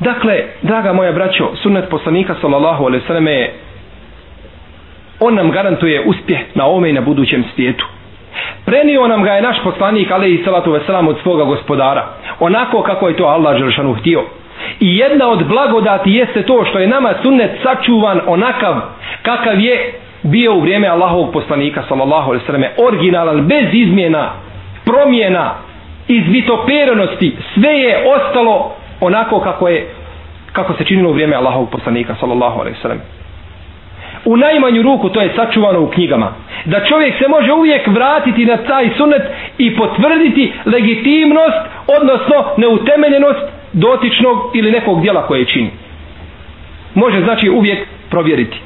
[0.00, 3.54] Dakle, draga moja braćo, sunnet poslanika sallallahu alaihi sallam je
[5.20, 7.86] on nam garantuje uspjeh na ome i na budućem svijetu.
[8.64, 12.06] Prenio nam ga je naš poslanik alaihi salatu wasalam od svoga gospodara.
[12.40, 14.22] Onako kako je to Allah Želšanu htio.
[14.80, 18.74] I jedna od blagodati jeste to što je nama sunnet sačuvan onakav
[19.22, 24.30] kakav je bio u vrijeme Allahovog poslanika sallallahu alejhi ve selleme originalan, bez izmjena,
[24.84, 25.54] promjena,
[26.08, 29.88] izvitoperenosti, sve je ostalo onako kako je
[30.52, 33.00] kako se činilo u vrijeme Allahovog poslanika sallallahu alejhi ve sellem.
[34.24, 36.32] U najmanju ruku to je sačuvano u knjigama.
[36.64, 39.22] Da čovjek se može uvijek vratiti na taj sunnet
[39.58, 41.58] i potvrditi legitimnost,
[42.00, 43.40] odnosno neutemeljenost
[43.72, 45.70] dotičnog ili nekog dijela koje čini.
[46.94, 48.60] Može znači uvijek provjeriti.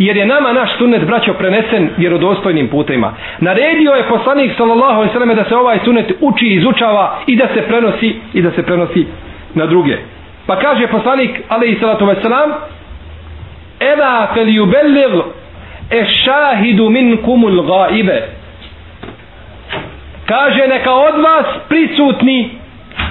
[0.00, 3.12] Jer je nama naš sunnet braćo prenesen vjerodostojnim putima.
[3.40, 7.48] Naredio je poslanik sallallahu alejhi ve selleme da se ovaj sunnet uči, izučava i da
[7.54, 9.06] se prenosi i da se prenosi
[9.54, 9.96] na druge.
[10.46, 12.50] Pa kaže poslanik alejhi salatu vesselam
[13.80, 15.22] Ela fel yubelligh
[15.90, 18.22] ash-shahidu minkum al-ghaibe.
[20.26, 22.50] Kaže neka od vas prisutni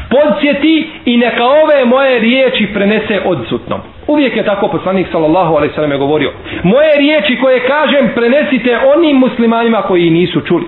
[0.10, 3.80] podsjeti i neka ove moje riječi prenese odsutnom.
[4.10, 6.32] Uvijek je tako poslanik sallallahu alejhi ve sellem govorio.
[6.64, 10.66] Moje riječi koje kažem prenesite onim muslimanima koji nisu čuli.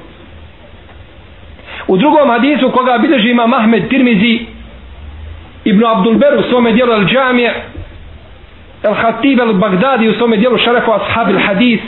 [1.87, 4.39] U drugom hadisu koga bilježi ima Mahmed Tirmizi
[5.63, 7.53] Ibn Abdul Ber u svome dijelu Al Džamije
[8.83, 11.79] El Hatib El Bagdadi u svome dijelu Šarefu Ashab El Hadis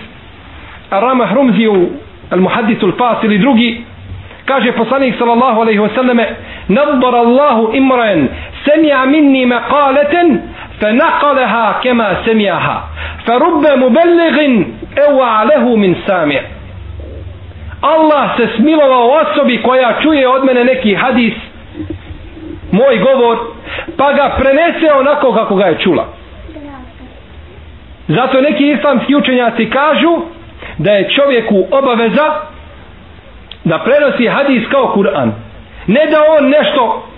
[0.92, 1.89] Rama Hrumzi u
[2.32, 3.82] El Muhadis El Fas ili drugi
[4.46, 6.26] kaže poslanik sallallahu alaihi wasallame
[6.68, 8.28] nadbar Allahu imran
[8.66, 10.39] semija minni meqaleten
[10.83, 12.88] فنقلها كما سمعها
[13.27, 14.37] فرب مبلغ
[14.99, 16.40] اوعى له من سامع
[17.83, 21.35] Allah se smilovao osobi koja čuje od mene neki hadis
[22.73, 23.38] moj govor
[23.97, 26.05] pa ga prenese onako kako ga je čula
[28.09, 30.18] zato neki islamski učenjaci kažu
[30.79, 32.27] da je čovjeku obaveza
[33.64, 35.33] da prenosi hadis kao Kur'an
[35.87, 37.09] ne da on nešto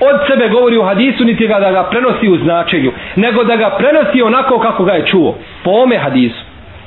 [0.00, 3.70] od sebe govori u hadisu niti ga da ga prenosi u značenju nego da ga
[3.78, 5.34] prenosi onako kako ga je čuo
[5.64, 6.44] po ome hadisu.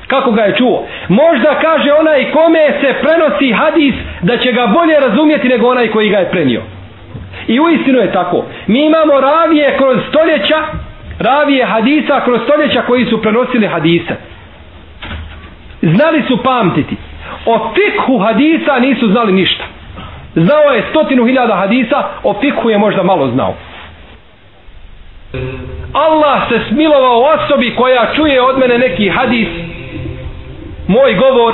[0.08, 0.86] Kako ga je čuo.
[1.08, 6.10] Možda kaže onaj kome se prenosi hadis da će ga bolje razumjeti nego onaj koji
[6.10, 6.62] ga je prenio.
[7.47, 8.45] I uistinu je tako.
[8.67, 10.58] Mi imamo ravije kroz stoljeća
[11.19, 14.15] ravije hadisa kroz stoljeća koji su prenosili hadise.
[15.82, 16.95] Znali su pamtiti.
[17.45, 19.63] O fikhu hadisa nisu znali ništa.
[20.36, 23.54] Znao je stotinu hiljada hadisa, o fikhu je možda malo znao.
[25.93, 29.48] Allah se smilovao osobi koja čuje od mene neki hadis,
[30.88, 31.54] moj govor,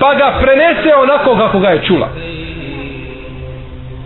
[0.00, 2.08] pa ga prenese onako kako ga je čula.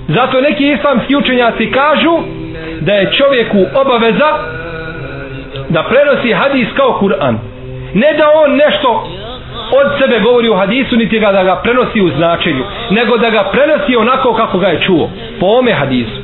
[0.09, 2.19] Zato neki islamski učenjaci kažu
[2.81, 4.31] da je čovjeku obaveza
[5.69, 7.39] da prenosi hadis kao Kur'an.
[7.95, 9.09] Ne da on nešto
[9.81, 13.43] od sebe govori u hadisu, niti ga da ga prenosi u značenju, nego da ga
[13.53, 15.11] prenosi onako kako ga je čuo.
[15.41, 16.19] Po ome hadisu.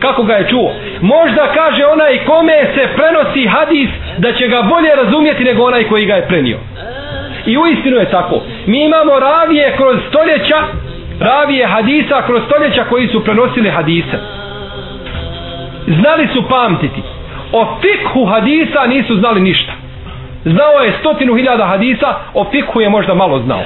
[0.00, 0.72] Kako ga je čuo.
[1.00, 6.06] Možda kaže onaj kome se prenosi hadis da će ga bolje razumjeti nego onaj koji
[6.06, 6.58] ga je prenio.
[7.46, 8.40] I u istinu je tako.
[8.66, 10.56] Mi imamo ravije kroz stoljeća,
[11.20, 14.18] ravije hadisa kroz stoljeća koji su prenosili hadise.
[15.86, 17.02] Znali su pamtiti.
[17.52, 19.79] O fikhu hadisa nisu znali ništa.
[20.44, 23.62] Znao je stotinu hiljada hadisa, o fikhu je možda malo znao.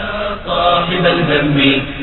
[0.46, 1.56] صاحب الهم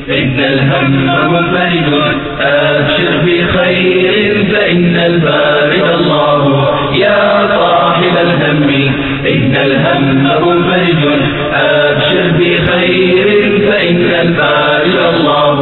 [0.08, 0.92] إن الهم
[1.32, 1.92] منفرد
[2.40, 6.42] أبشر بخير فإن البارد الله
[6.94, 8.62] يا صاحب الهم
[9.26, 11.04] إن الهم منفرد
[11.52, 13.26] أبشر بخير
[13.81, 15.57] فإن البارد الله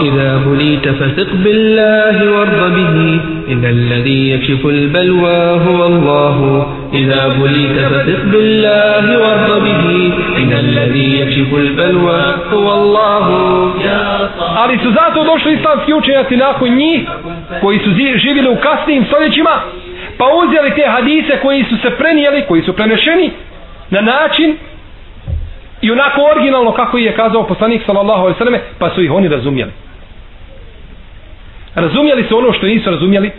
[0.00, 3.20] إذا بليت فثق بالله وارض به
[3.52, 11.54] إن الذي يكشف البلوى هو الله إذا بليت فثق بالله وارض به إن الذي يكشف
[11.54, 12.22] البلوى
[12.52, 13.26] هو الله
[14.56, 17.00] Ali su zato došli islamski učenjaci nakon njih
[17.60, 19.50] koji su živjeli u kasnijim stoljećima
[20.18, 23.30] pa uzeli te hadise koji su se prenijeli, koji su prenešeni
[23.90, 24.56] na način
[25.85, 29.27] i onako originalno kako je kazao poslanik sallallahu alejhi ve selleme pa su ih oni
[29.27, 29.71] razumjeli.
[31.75, 33.31] Razumjeli su ono što nisu razumjeli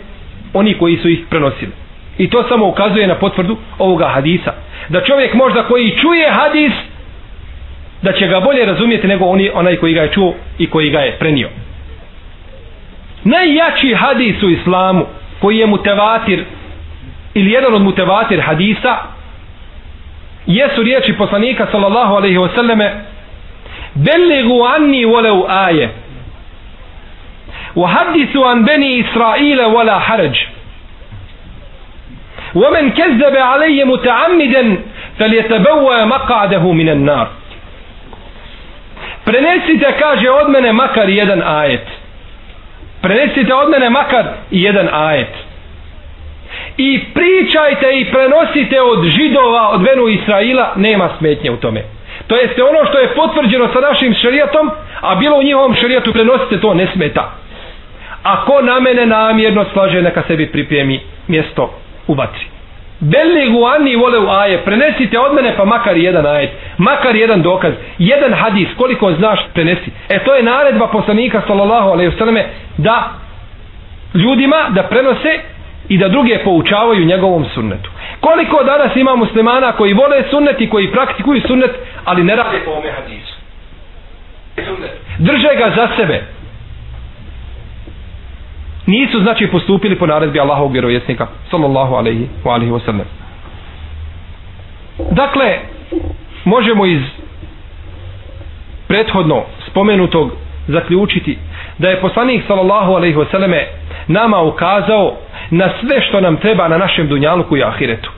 [0.53, 1.71] oni koji su ih prenosili.
[2.17, 4.53] I to samo ukazuje na potvrdu ovoga hadisa.
[4.89, 6.71] Da čovjek možda koji čuje hadis
[8.01, 10.99] da će ga bolje razumjeti nego oni, onaj koji ga je čuo i koji ga
[10.99, 11.49] je prenio.
[13.23, 15.05] Najjači hadis u islamu
[15.39, 16.43] koji je mutevatir
[17.33, 18.97] ili jedan od mutevatir hadisa
[20.46, 22.90] jesu riječi poslanika sallallahu alaihi wasallame
[23.94, 25.88] belligu anni walau aje
[27.76, 30.36] وحدثوا عن بني إسرائيل ولا حرج
[32.54, 34.78] ومن كذب علي متعمدا
[35.18, 37.28] فليتبوى مقعده من النار
[39.24, 41.86] prenesite kaže od mene makar jedan ajet
[43.02, 45.34] prenesite od mene makar jedan ajet
[46.77, 51.83] i pričajte i prenosite od židova od venu Israila nema smetnje u tome.
[52.27, 56.61] To jeste ono što je potvrđeno sa našim šarijatom a bilo u njihovom šarijatu prenosite
[56.61, 57.31] to ne smeta.
[58.23, 61.73] Ako na mene namjerno slaže neka sebi pripremi mjesto
[62.07, 62.45] u vatri.
[62.99, 67.73] Belli guani vole u aje, prenesite od mene pa makar jedan ajet, makar jedan dokaz,
[67.97, 69.91] jedan hadis, koliko znaš prenesi.
[70.09, 72.45] E to je naredba poslanika sallallahu alaihi vseleme
[72.77, 73.11] da
[74.13, 75.39] ljudima da prenose
[75.89, 77.89] i da druge poučavaju njegovom sunnetu.
[78.19, 81.71] Koliko danas ima muslimana koji vole sunnet i koji praktikuju sunnet,
[82.05, 83.37] ali ne rade po ome hadisu.
[85.17, 86.23] Drže ga za sebe,
[88.87, 93.05] nisu znači postupili po naredbi Allahovog vjerovjesnika sallallahu alejhi ve alihi wa sellem
[95.11, 95.59] dakle
[96.45, 97.01] možemo iz
[98.87, 100.31] prethodno spomenutog
[100.67, 101.37] zaključiti
[101.77, 103.67] da je poslanik sallallahu alejhi ve selleme
[104.07, 105.17] nama ukazao
[105.49, 108.11] na sve što nam treba na našem dunjaluku i ahiretu.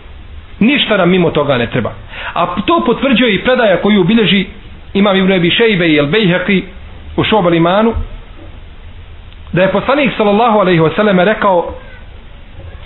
[0.60, 1.94] Ništa nam mimo toga ne treba.
[2.34, 4.46] A to potvrđuje i predaja koju bilježi
[4.94, 6.64] imam Ibn Ebi Šejbe i El-Bejheqi
[7.18, 7.94] u Šobal imanu
[9.54, 11.74] da je poslanik sallallahu alejhi ve sellem rekao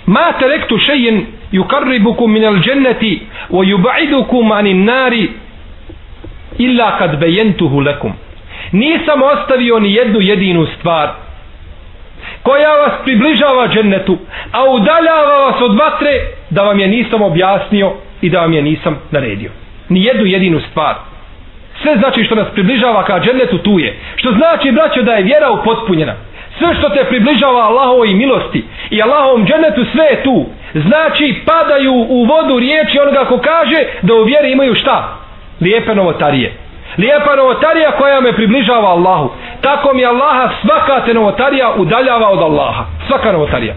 [0.06, 5.30] ma terektu šejen yukarribukum min al dženneti wa yub'idukum 'anil nari
[6.58, 8.12] illa kad bejentuhu lakum.
[8.72, 11.23] Nisam ostavio ni jednu jedinu stvar
[12.44, 14.18] koja vas približava džennetu
[14.52, 16.20] a udaljava vas od vatre
[16.50, 17.92] da vam je nisam objasnio
[18.22, 19.50] i da vam je nisam naredio.
[19.88, 20.94] Ni jednu jedinu stvar.
[21.82, 23.96] Sve znači što nas približava ka džennetu tu je.
[24.16, 26.14] Što znači braćo da je vjera upotpunjena.
[26.58, 30.46] Sve što te približava Allahovoj milosti i Allahovom džennetu sve je tu.
[30.74, 35.16] Znači padaju u vodu riječi onoga ko kaže da u vjeri imaju šta?
[35.60, 36.52] Lijepe novotarije.
[36.98, 39.30] Lijepa novotarija koja me približava Allahu
[39.66, 43.74] tako mi Allaha svaka te novotarija udaljava od Allaha svaka novotarija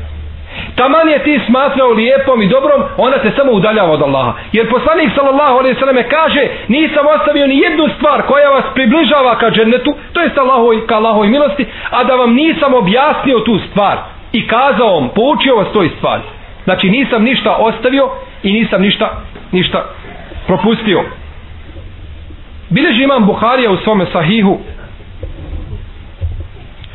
[0.76, 4.34] taman je ti smatrao lijepom i dobrom, ona se samo udaljava od Allaha.
[4.52, 9.50] Jer poslanik sallallahu alaihi sallam kaže, nisam ostavio ni jednu stvar koja vas približava ka
[9.50, 13.98] džennetu, to je Allahovoj, ka Allahovoj milosti, a da vam nisam objasnio tu stvar
[14.34, 16.24] i kazao vam, poučio vas toj stvari.
[16.64, 18.10] Znači nisam ništa ostavio
[18.44, 19.10] i nisam ništa,
[19.52, 19.86] ništa
[20.48, 21.04] propustio.
[22.70, 24.58] Bileži imam Buharija u svome sahihu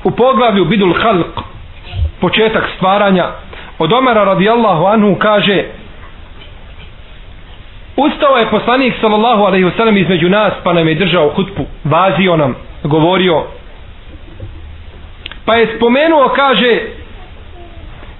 [0.05, 1.43] u poglavlju Bidul Halq
[2.21, 3.27] početak stvaranja
[3.79, 5.65] od Omara radijallahu anhu kaže
[7.97, 12.55] ustao je poslanik sallallahu alaihi wasallam između nas pa nam je držao hutbu vazio nam
[12.85, 13.45] govorio.
[15.45, 16.81] Pa je spomenuo kaže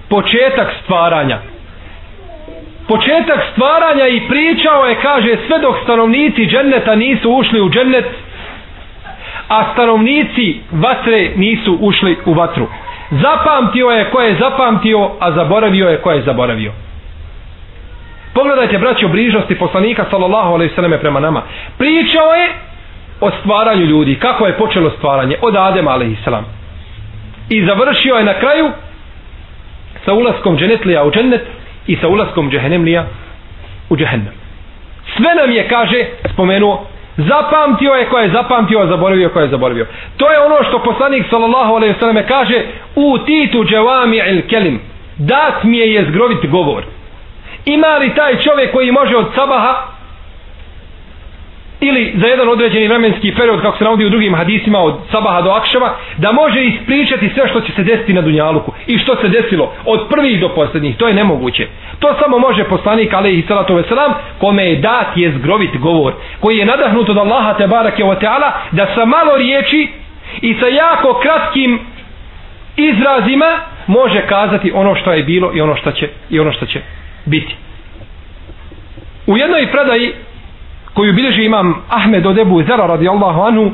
[0.09, 1.39] početak stvaranja.
[2.87, 8.05] Početak stvaranja i pričao je kaže sve dok stanovnici dženneta nisu ušli u džennet
[9.47, 12.67] a stanovnici vatre nisu ušli u vatru.
[13.11, 16.71] Zapamtio je ko je zapamtio a zaboravio je ko je zaboravio.
[18.33, 21.41] Pogledajte braćo brižnosti poslanika sallallahu alaihi sallam prema nama.
[21.77, 22.49] Pričao je
[23.21, 24.15] o stvaranju ljudi.
[24.15, 25.35] Kako je počelo stvaranje?
[25.41, 26.45] Od Adema alaihi sallam
[27.49, 28.71] i završio je na kraju
[30.05, 31.41] sa ulaskom dženetlija u džennet
[31.87, 33.05] i sa ulaskom džehennemlija
[33.89, 34.33] u džehennem.
[35.17, 36.85] Sve nam je kaže spomenuo
[37.17, 39.87] zapamtio je ko je zapamtio a zaboravio ko je zaboravio.
[40.17, 44.81] To je ono što poslanik sallallahu alejhi ve selleme kaže u titu džavami il kelim.
[45.17, 46.83] Dat mi je jezgrovit govor.
[47.65, 49.92] Ima li taj čovjek koji može od sabaha
[51.83, 55.51] ili za jedan određeni vremenski period kako se navodi u drugim hadisima od sabaha do
[55.51, 59.73] akšava da može ispričati sve što će se desiti na Dunjaluku i što se desilo
[59.85, 60.97] od prvih do posljednjih.
[60.97, 61.67] To je nemoguće.
[61.99, 66.65] To samo može poslanik alaihi salatu veselam kome je dat je zgrovit govor koji je
[66.65, 69.87] nadahnut od Allaha te barake wa ta'ala da sa malo riječi
[70.41, 71.79] i sa jako kratkim
[72.77, 73.45] izrazima
[73.87, 76.81] može kazati ono što je bilo i ono što će i ono što će
[77.25, 77.55] biti.
[79.27, 80.13] U jednoj predaji
[80.93, 83.71] koju bilježi imam Ahmed od Ebu Zera radijallahu anhu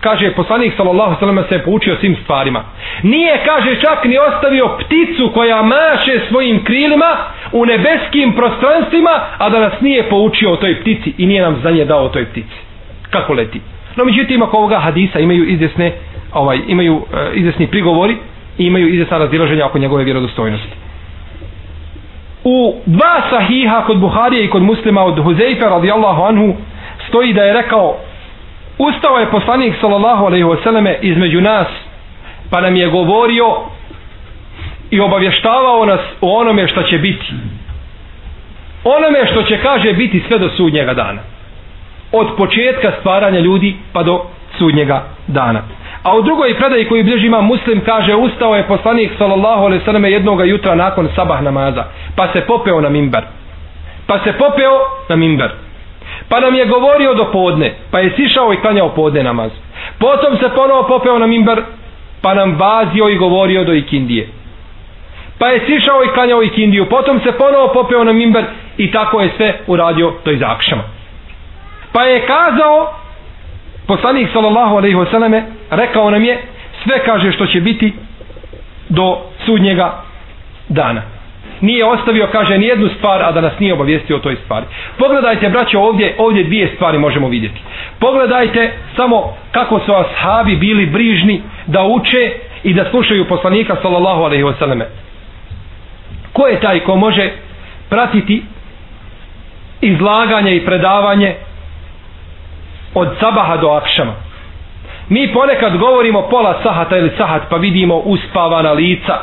[0.00, 2.64] kaže poslanik sallallahu sallam se je poučio svim stvarima.
[3.02, 7.16] Nije kaže čak ni ostavio pticu koja maše svojim krilima
[7.52, 11.84] u nebeskim prostranstvima a da nas nije poučio o toj ptici i nije nam znanje
[11.84, 12.56] dao o toj ptici.
[13.10, 13.60] Kako leti?
[13.96, 15.92] No međutim ako ovoga hadisa imaju izvjesne
[16.32, 18.16] ovaj, imaju e, izvjesni prigovori
[18.58, 20.89] i imaju izvjesna razdilaženja oko njegove vjerodostojnosti
[22.44, 26.54] u dva sahiha kod Buharije i kod muslima od Huzeyfe radijallahu anhu
[27.08, 27.96] stoji da je rekao
[28.78, 31.66] ustao je poslanik sallallahu alaihi wasallame između nas
[32.50, 33.44] pa nam je govorio
[34.90, 37.26] i obavještavao nas o onome što će biti.
[38.84, 41.20] Onome što će kaže biti sve do sudnjega dana.
[42.12, 44.22] Od početka stvaranja ljudi pa do
[44.58, 45.62] sudnjega dana.
[46.02, 50.04] A u drugoj predaji koju bliži ima muslim kaže ustao je poslanik sallallahu alaihi sallam
[50.04, 51.84] jednoga jutra nakon sabah namaza
[52.16, 53.22] pa se popeo na mimber
[54.06, 55.50] pa se popeo na mimber
[56.28, 59.50] pa nam je govorio do podne pa je sišao i klanjao podne namaz.
[59.98, 61.62] Potom se ponovo popeo na mimber
[62.22, 64.28] pa nam vazio i govorio do ikindije.
[65.38, 68.44] Pa je sišao i klanjao ikindiju potom se ponovo popeo na mimber
[68.76, 70.82] i tako je sve uradio do izakšama.
[71.92, 72.94] Pa je kazao
[73.86, 76.38] poslanik sallallahu alejhi ve selleme rekao nam je
[76.84, 77.92] sve kaže što će biti
[78.88, 80.02] do sudnjega
[80.68, 81.02] dana.
[81.60, 84.66] Nije ostavio kaže ni jednu stvar a da nas nije obavijestio o toj stvari.
[84.98, 87.60] Pogledajte braćo ovdje ovdje dvije stvari možemo vidjeti.
[87.98, 94.44] Pogledajte samo kako su ashabi bili brižni da uče i da slušaju poslanika sallallahu alejhi
[94.44, 94.86] ve selleme
[96.32, 97.30] ko je taj ko može
[97.88, 98.42] pratiti
[99.80, 101.34] izlaganje i predavanje
[102.94, 104.12] od sabaha do akšama.
[105.08, 109.18] Mi ponekad govorimo pola sahata ili sahat pa vidimo uspavana lica,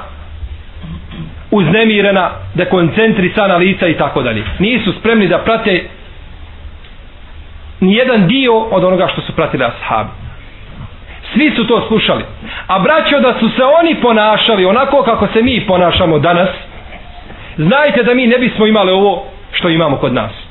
[1.51, 4.43] uznemirena, dekoncentrisana lica i tako dalje.
[4.59, 5.89] Nisu spremni da prate
[7.79, 10.09] ni jedan dio od onoga što su pratili ashabi.
[11.33, 12.23] Svi su to slušali.
[12.67, 16.49] A braćo da su se oni ponašali onako kako se mi ponašamo danas,
[17.57, 20.46] znajte da mi ne bismo imali ovo što imamo kod nas.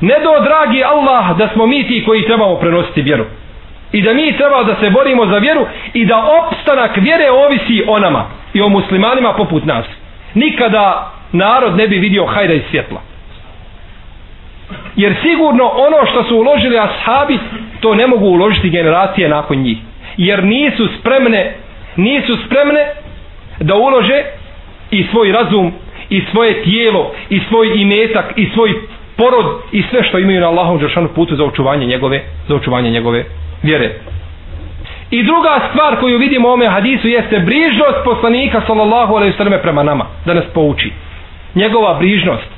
[0.00, 3.24] Ne do dragi Allah da smo mi ti koji trebamo prenositi vjeru.
[3.92, 7.98] I da mi treba da se borimo za vjeru i da opstanak vjere ovisi o
[7.98, 8.24] nama
[8.54, 9.86] i o muslimanima poput nas.
[10.34, 13.00] Nikada narod ne bi vidio hajda i svjetla.
[14.96, 17.38] Jer sigurno ono što su uložili ashabi,
[17.80, 19.78] to ne mogu uložiti generacije nakon njih.
[20.16, 21.54] Jer nisu spremne,
[21.96, 22.86] nisu spremne
[23.60, 24.22] da ulože
[24.90, 25.72] i svoj razum,
[26.10, 28.74] i svoje tijelo, i svoj imetak, i svoj
[29.20, 33.24] porod i sve što imaju na Allahom Đeršanu putu za očuvanje njegove, za očuvanje njegove
[33.62, 33.90] vjere.
[35.10, 39.82] I druga stvar koju vidimo u ovome hadisu jeste brižnost poslanika sallallahu alaihi selleme prema
[39.82, 40.92] nama, da nas pouči.
[41.54, 42.50] Njegova brižnost.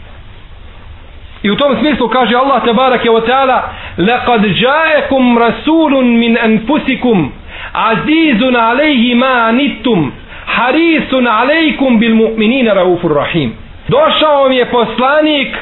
[1.43, 3.63] I u tom smislu kaže Allah te barake taala:
[3.99, 7.33] "Laqad ja'akum rasulun min anfusikum
[7.73, 10.13] azizun alayhi ma anittum
[10.47, 13.53] harisun alaykum bil mu'minina raufur rahim."
[13.89, 15.57] Došao mi je poslanik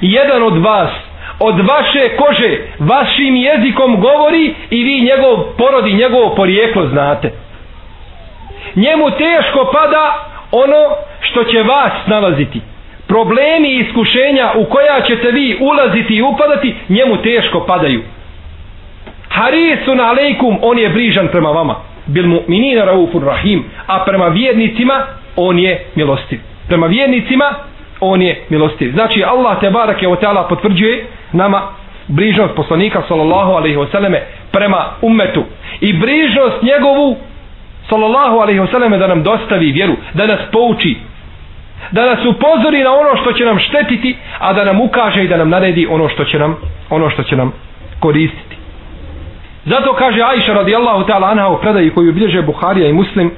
[0.00, 0.90] jedan od vas
[1.40, 7.32] od vaše kože vašim jezikom govori i vi njegov porodi njegovo porijeklo znate.
[8.74, 10.82] Njemu teško pada ono
[11.20, 12.60] što će vas nalaziti
[13.08, 18.02] problemi i iskušenja u koja ćete vi ulaziti i upadati njemu teško padaju.
[19.28, 21.74] Harisun alejkum on je brižan prema vama.
[22.06, 23.64] Bil mu'minina raufur rahim.
[23.86, 26.40] A prema vjernicima on je milostiv.
[26.68, 27.54] Prema vjernicima
[28.00, 28.92] on je milostiv.
[28.92, 31.62] Znači Allah te barake o teala potvrđuje nama
[32.08, 34.18] brižnost poslanika sallallahu alaihi wasallame
[34.52, 35.44] prema ummetu
[35.80, 37.16] i brižnost njegovu
[37.88, 40.96] sallallahu alaihi wasallame da nam dostavi vjeru da nas pouči
[41.90, 45.36] da nas upozori na ono što će nam štetiti a da nam ukaže i da
[45.36, 46.56] nam naredi ono što će nam
[46.90, 47.52] ono što će nam
[48.00, 48.56] koristiti.
[49.64, 53.30] Zato kaže Aisha radijallahu ta'ala anha u predaji koju bilježe Buharija i Muslim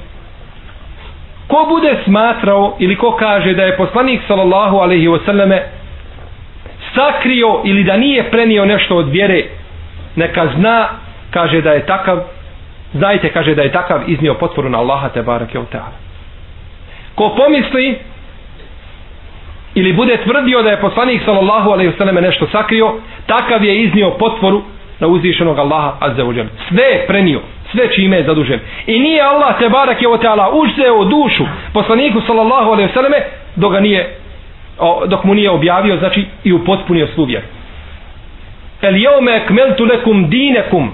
[1.49, 5.59] ko bude smatrao ili ko kaže da je poslanik sallallahu alaihi wasallame
[6.95, 9.43] sakrio ili da nije prenio nešto od vjere
[10.15, 10.87] neka zna
[11.31, 12.19] kaže da je takav
[12.93, 15.97] znajte kaže da je takav iznio potvoru na Allaha te barake u ta'ala.
[17.15, 17.99] Ko pomisli
[19.75, 22.93] ili bude tvrdio da je poslanik sallallahu alaihi selleme nešto sakrio
[23.27, 24.61] takav je iznio potvoru
[24.99, 27.41] na uzvišenog Allaha azza wa sve je prenio
[27.71, 28.59] sve čime je zadužen.
[28.87, 31.43] I nije Allah te barak je o teala uzeo dušu
[31.73, 33.17] poslaniku sallallahu alaihi vseleme
[33.55, 34.15] dok ga nije
[35.07, 37.45] dok mu nije objavio znači i upotpunio svu vjeru
[38.81, 40.91] el jeume ekmeltu lekum dinekum.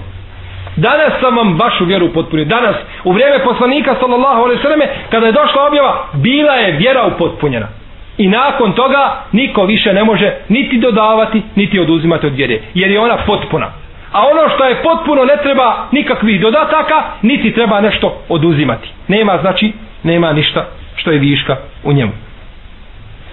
[0.76, 2.44] Danas sam vam vašu vjeru upotpunio.
[2.44, 7.68] Danas u vrijeme poslanika sallallahu alaihi selleme, kada je došla objava bila je vjera upotpunjena.
[8.18, 13.00] I nakon toga niko više ne može niti dodavati niti oduzimati od vjere jer je
[13.00, 13.70] ona potpuna
[14.16, 19.72] a ono što je potpuno ne treba nikakvih dodataka niti treba nešto oduzimati nema znači
[20.02, 22.12] nema ništa što je viška u njemu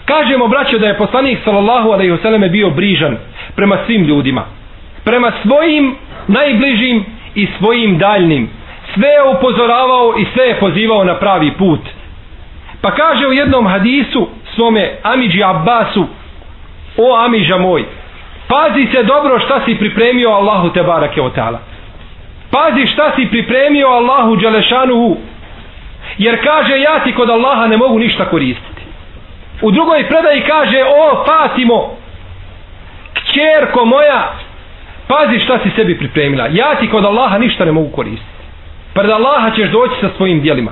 [0.06, 3.18] Kažemo, braćo, da je poslanik sallallahu alaihi selleme bio brižan
[3.56, 4.46] prema svim ljudima.
[5.04, 5.96] Prema svojim
[6.28, 7.06] najbližim
[7.36, 8.50] i svojim daljnim.
[8.94, 11.80] Sve je upozoravao i sve je pozivao na pravi put.
[12.82, 16.08] Pa kaže u jednom hadisu svome Amidži Abbasu
[16.98, 17.86] O Amidža moj,
[18.48, 21.60] pazi se dobro šta si pripremio Allahu te barake o ta'ala.
[22.52, 25.18] Pazi šta si pripremio Allahu Đelešanuhu.
[26.18, 28.82] Jer kaže ja ti kod Allaha ne mogu ništa koristiti.
[29.62, 31.96] U drugoj predaji kaže, o Fatimo,
[33.14, 34.34] kćerko moja,
[35.08, 36.48] pazi šta si sebi pripremila.
[36.52, 38.34] Ja ti kod Allaha ništa ne mogu koristiti.
[38.94, 40.72] Pred Allaha ćeš doći sa svojim dijelima.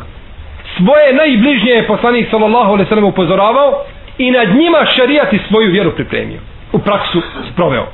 [0.78, 3.84] Svoje najbližnje je poslanik sallallahu alaihi sallam upozoravao
[4.17, 6.39] i nad njima šarijati svoju vjeru pripremio.
[6.72, 7.88] U praksu sproveo.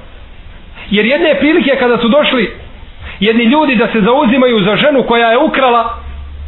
[0.89, 2.55] Jer jedne prilike kada su došli
[3.19, 5.93] jedni ljudi da se zauzimaju za ženu koja je ukrala,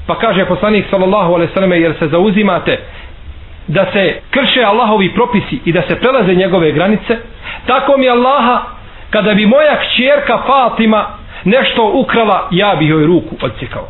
[0.08, 2.80] pa kaže poslanik sallallahu alaihi sallam jer se zauzimate
[3.68, 7.18] da se krše Allahovi propisi i da se prelaze njegove granice,
[7.66, 8.62] tako mi Allaha,
[9.10, 11.06] kada bi moja kćerka Fatima
[11.44, 13.88] nešto ukrala, ja bi joj ruku odsjekao.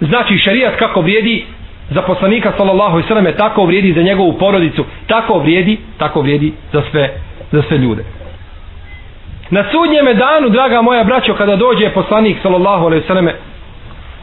[0.00, 1.44] Znači šarijat kako vrijedi
[1.90, 7.14] za poslanika sallallahu sallam tako vrijedi za njegovu porodicu, tako vrijedi, tako vrijedi za sve,
[7.52, 8.04] za sve ljude.
[9.50, 13.34] Na sudnjeme danu, draga moja braćo, kada dođe poslanik sallallahu alejhi ve selleme,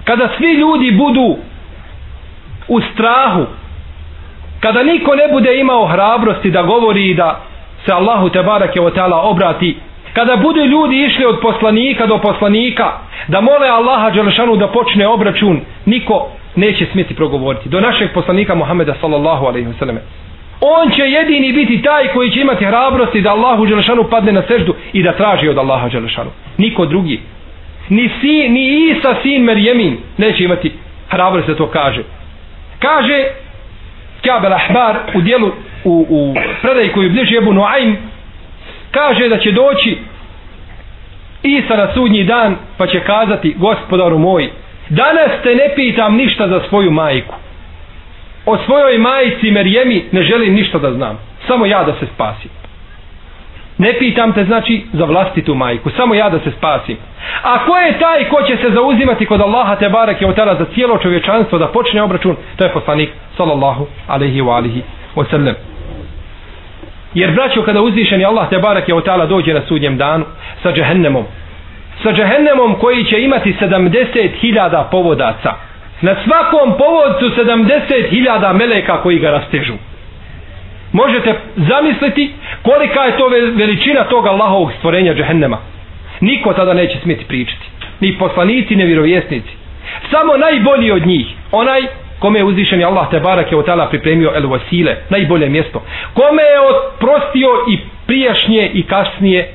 [0.04, 1.38] kada svi ljudi budu
[2.68, 3.46] u strahu
[4.60, 7.40] kada niko ne bude imao hrabrosti da govori i da
[7.86, 9.78] se Allahu te barake o teala obrati
[10.14, 12.92] kada budu ljudi išli od poslanika do poslanika
[13.28, 18.94] da mole Allaha Đelešanu da počne obračun niko neće smjeti progovoriti do našeg poslanika Muhameda
[19.02, 20.02] sallallahu alejhi ve selleme
[20.62, 24.76] on će jedini biti taj koji će imati hrabrosti da Allahu Đelešanu padne na seždu
[24.94, 26.30] i da traži od Allaha Đelešanu.
[26.58, 27.20] Niko drugi.
[27.90, 30.72] Ni, si, ni Isa sin Merjemin neće imati
[31.10, 32.04] hrabrosti da to kaže.
[32.80, 33.24] Kaže
[34.22, 35.52] Kjab al-Ahbar u dijelu
[35.84, 37.98] u, u predaj koju bliži Ebu Nuaym
[38.92, 39.98] kaže da će doći
[41.44, 44.50] Isa na sudnji dan pa će kazati gospodaru moj
[44.90, 47.36] danas te ne pitam ništa za svoju majku
[48.46, 51.20] o svojoj majici Merjemi ne želim ništa da znam.
[51.48, 52.52] Samo ja da se spasim.
[53.78, 55.90] Ne pitam te znači za vlastitu majku.
[55.90, 56.98] Samo ja da se spasim.
[57.44, 60.66] A ko je taj ko će se zauzimati kod Allaha te barek je otara za
[60.74, 62.36] cijelo čovječanstvo da počne obračun?
[62.56, 64.82] To je poslanik sallallahu alaihi wa alihi
[65.16, 65.54] wasallam.
[67.14, 70.26] jer braćo kada uzvišeni Allah te barake od dođe na sudnjem danu
[70.64, 71.26] sa džehennemom.
[72.04, 75.54] Sa džehennemom koji će imati 70.000 povodaca
[76.04, 79.74] na svakom povodcu 70.000 meleka koji ga rastežu.
[80.92, 82.34] Možete zamisliti
[82.64, 85.58] kolika je to veličina toga Allahovog stvorenja džehennema.
[86.22, 87.66] Niko tada neće smjeti pričati.
[88.00, 89.50] Ni poslanici, ni vjerovjesnici.
[90.12, 91.82] Samo najbolji od njih onaj
[92.20, 95.82] kome je uzvišen Allah te barak je otala pripremio el vasile, najbolje mjesto
[96.14, 97.78] kome je oprostio i
[98.08, 99.54] prijašnje i kasnije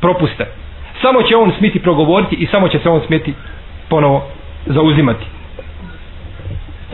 [0.00, 0.46] propuste.
[1.02, 3.34] Samo će on smiti progovoriti i samo će se on smjeti
[3.88, 4.26] ponovo
[4.66, 5.24] zauzimati.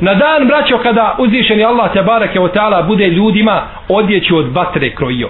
[0.00, 4.94] Na dan, braćo, kada uzvišeni Allah te barake o ta'ala bude ljudima odjeću od batre
[4.94, 5.28] krojio.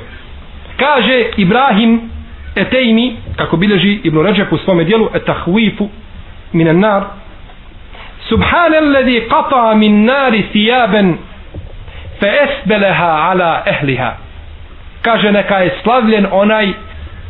[0.77, 2.11] Kaže Ibrahim
[2.57, 5.89] Etejmi, kako bileži Ibn Ređep u svome dijelu, etahvifu
[6.53, 7.03] minan nar,
[8.29, 11.15] Subhanalladhi qata min nari thiyaban
[12.21, 14.13] fa asbalaha ala ahliha.
[15.03, 16.73] Kaže neka je slavljen onaj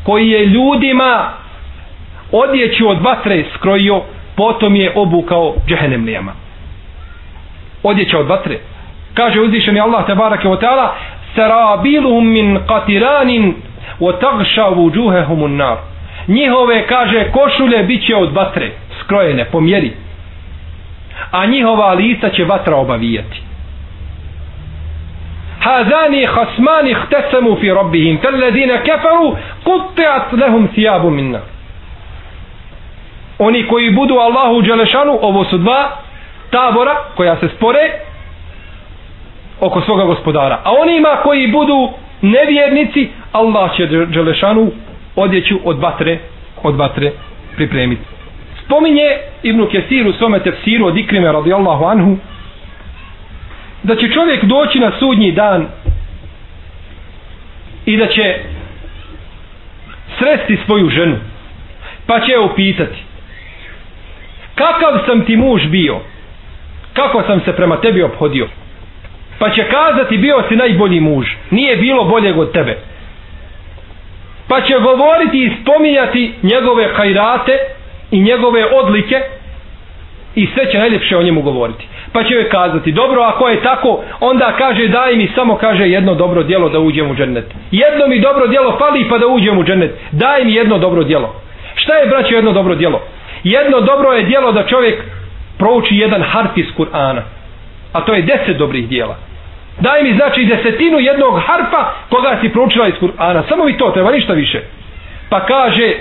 [0.04, 1.30] koji je ljudima
[2.32, 4.02] odjeću od vatre skrojio,
[4.36, 6.32] potom je obukao džehennemlijama
[7.83, 8.59] Odjeća od vatre.
[9.13, 10.87] Kaže uzvišeni Allah tebarake wa ta'ala
[11.35, 13.53] sarabiluhum min qatiranin
[13.99, 15.77] wa tagša vujuhehum un nar.
[16.27, 18.71] Njihove, kaže, košulje bit će od vatre,
[19.01, 19.93] skrojene, po mjeri.
[21.31, 23.41] A njihova lica će vatra obavijati.
[25.65, 31.43] هذان خصمان اختصموا في ربهم فالذين كفروا قطعت لهم ثياب من نار
[33.39, 35.89] oni koji budu Allahu Đelešanu ovo su dva
[36.50, 37.80] tabora koja se spore
[39.60, 40.60] oko svoga gospodara.
[40.64, 41.88] A onima koji budu
[42.22, 44.70] nevjernici Allah će Đelešanu
[45.16, 46.18] odjeću od vatre
[46.62, 47.12] od vatre
[47.56, 48.02] pripremiti.
[48.64, 49.08] Spominje
[49.42, 52.16] Ibnu Kesir u svome tefsiru od Ikrime radijallahu anhu
[53.82, 55.66] da će čovjek doći na sudnji dan
[57.86, 58.34] i da će
[60.18, 61.16] sresti svoju ženu
[62.06, 62.98] pa će je upitati
[64.54, 66.00] kakav sam ti muž bio?
[66.92, 68.48] Kako sam se prema tebi obhodio?
[69.38, 72.78] Pa će kazati bio si najbolji muž nije bilo boljeg od tebe.
[74.48, 77.58] Pa će govoriti i spominjati njegove hajrate
[78.10, 79.20] i njegove odlike
[80.34, 81.86] i sve će najljepše o njemu govoriti.
[82.12, 86.14] Pa će joj kazati dobro ako je tako onda kaže daj mi samo kaže jedno
[86.14, 87.44] dobro djelo da uđem u džennet.
[87.70, 89.90] Jedno mi dobro djelo fali pa da uđem u džennet.
[90.12, 91.34] Daj mi jedno dobro djelo.
[91.74, 93.02] Šta je braćo jedno dobro djelo?
[93.44, 95.02] Jedno dobro je djelo da čovjek
[95.60, 97.22] prouči jedan harf iz Kur'ana
[97.92, 99.16] a to je deset dobrih djela
[99.80, 104.10] daj mi znači desetinu jednog harfa koga si proučila iz Kur'ana samo mi to treba
[104.10, 104.60] ništa više
[105.28, 105.94] pa kaže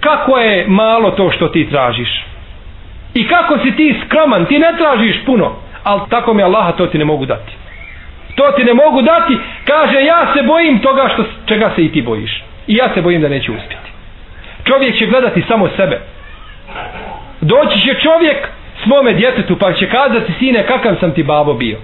[0.00, 2.28] kako je malo to što ti tražiš
[3.14, 5.52] I kako si ti skroman, ti ne tražiš puno,
[5.84, 7.52] ali tako mi Allaha to ti ne mogu dati.
[8.34, 12.02] To ti ne mogu dati, kaže ja se bojim toga što, čega se i ti
[12.02, 12.42] bojiš.
[12.66, 13.90] I ja se bojim da neću uspjeti.
[14.64, 16.00] Čovjek će gledati samo sebe.
[17.40, 18.48] Doći će čovjek
[18.84, 21.78] svome djetetu pa će kazati sine kakav sam ti babo bio.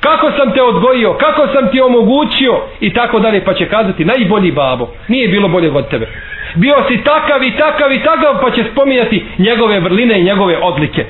[0.00, 2.60] Kako sam te odgojio, kako sam ti omogućio?
[2.80, 4.88] I tako dalje pa će kazati najbolji babo.
[5.08, 6.06] Nije bilo bolje od tebe.
[6.54, 11.04] Bio si takav i takav i takav pa će spominjati njegove vrline i njegove odlike.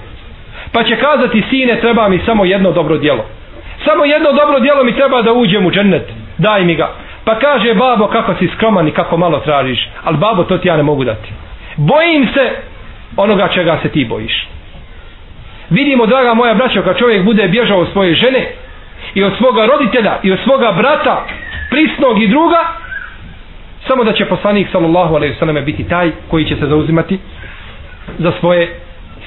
[0.73, 3.25] Pa će kazati sine treba mi samo jedno dobro djelo.
[3.85, 6.13] Samo jedno dobro djelo mi treba da uđem u džennet.
[6.39, 6.89] Daj mi ga.
[7.25, 10.77] Pa kaže babo kako si skroman i kako malo tražiš ali babo to ti ja
[10.77, 11.29] ne mogu dati.
[11.77, 12.51] Bojim se
[13.17, 14.47] onoga čega se ti bojiš
[15.71, 18.47] vidimo draga moja braćo kad čovjek bude bježao od svoje žene
[19.15, 21.27] i od svoga roditelja i od svoga brata
[21.71, 22.59] prisnog i druga
[23.89, 27.19] samo da će poslanik sallallahu alejhi ve selleme biti taj koji će se zauzimati
[28.19, 28.81] za svoje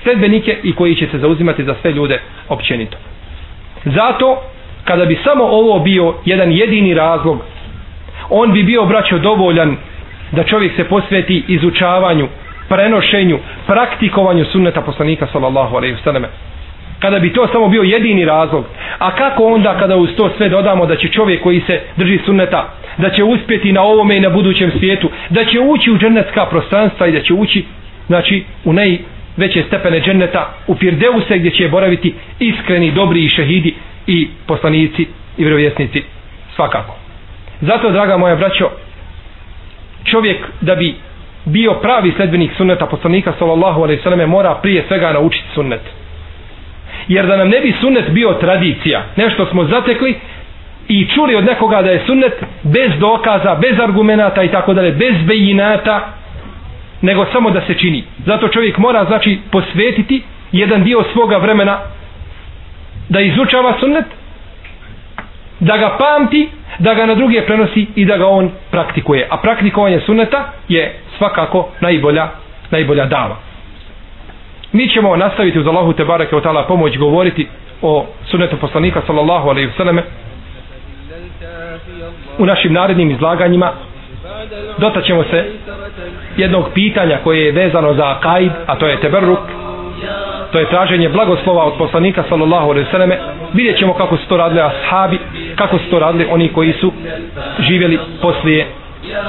[0.04, 2.20] sledbenike i koji će se zauzimati za sve ljude
[2.50, 2.98] općenito.
[3.86, 4.42] Zato
[4.84, 7.42] kada bi samo ovo bio jedan jedini razlog,
[8.30, 9.76] on bi bio braćo dovoljan
[10.32, 12.28] da čovjek se posveti izučavanju,
[12.70, 13.38] prenošenju,
[13.68, 16.28] praktikovanju sunneta poslanika sallallahu alejhi ve selleme
[17.00, 18.66] kada bi to samo bio jedini razlog.
[19.00, 22.70] A kako onda kada uz to sve dodamo da će čovjek koji se drži sunneta
[22.98, 27.08] da će uspjeti na ovome i na budućem svijetu da će ući u džennetska prostranstva
[27.08, 27.66] i da će ući
[28.08, 33.76] znači u najveće stepene dženneta u Firdeuse gdje će boraviti iskreni, dobri i šehidi
[34.08, 35.02] i poslanici
[35.38, 36.04] i vjerovjesnici.
[36.56, 36.96] Svakako.
[37.62, 38.70] Zato draga moja braćo
[40.06, 40.96] čovjek da bi
[41.48, 45.82] bio pravi sledbenik sunneta poslanika sallallahu alaihi sallam mora prije svega naučiti sunnet.
[47.08, 50.16] Jer da nam ne bi sunnet bio tradicija nešto smo zatekli
[50.88, 52.34] i čuli od nekoga da je sunnet
[52.64, 56.08] bez dokaza, bez argumenata i tako dalje, bez bejinata
[57.02, 58.04] nego samo da se čini.
[58.26, 60.22] Zato čovjek mora znači posvetiti
[60.52, 61.80] jedan dio svoga vremena
[63.10, 64.06] da izučava sunnet
[65.60, 66.50] da ga pamti
[66.80, 69.28] da ga na druge prenosi i da ga on praktikuje.
[69.30, 72.28] A praktikovanje sunneta je svakako najbolja
[72.72, 73.36] najbolja dava.
[74.72, 77.48] Mi ćemo nastaviti uz Allahu te bareke o tala pomoć govoriti
[77.82, 80.04] o sunnetu poslanika sallallahu alaihi vseleme
[82.38, 83.72] u našim narednim izlaganjima.
[84.78, 85.46] Dotaćemo se
[86.38, 89.40] jednog pitanja koje je vezano za akaid a to je teberruk
[90.52, 93.18] to je traženje blagoslova od poslanika sallallahu alaihi selleme
[93.54, 95.20] vidjet ćemo kako su to radili ashabi
[95.56, 96.92] kako su to radili oni koji su
[97.60, 98.66] živjeli poslije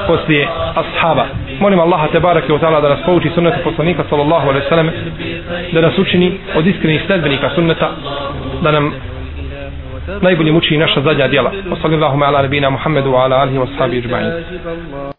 [0.07, 1.25] poslije ashaba.
[1.59, 4.91] Molim Allaha te barake od da nas pouči sunneta poslanika sallallahu alaihi selleme
[5.71, 7.89] da nas učini od iskrenih sledbenika sunneta
[8.61, 8.93] da nam
[10.21, 11.51] najbolje muči naša zadnja djela.
[11.81, 14.01] Sallallahu ala nabina Muhammedu wa ala alihi wa sahabi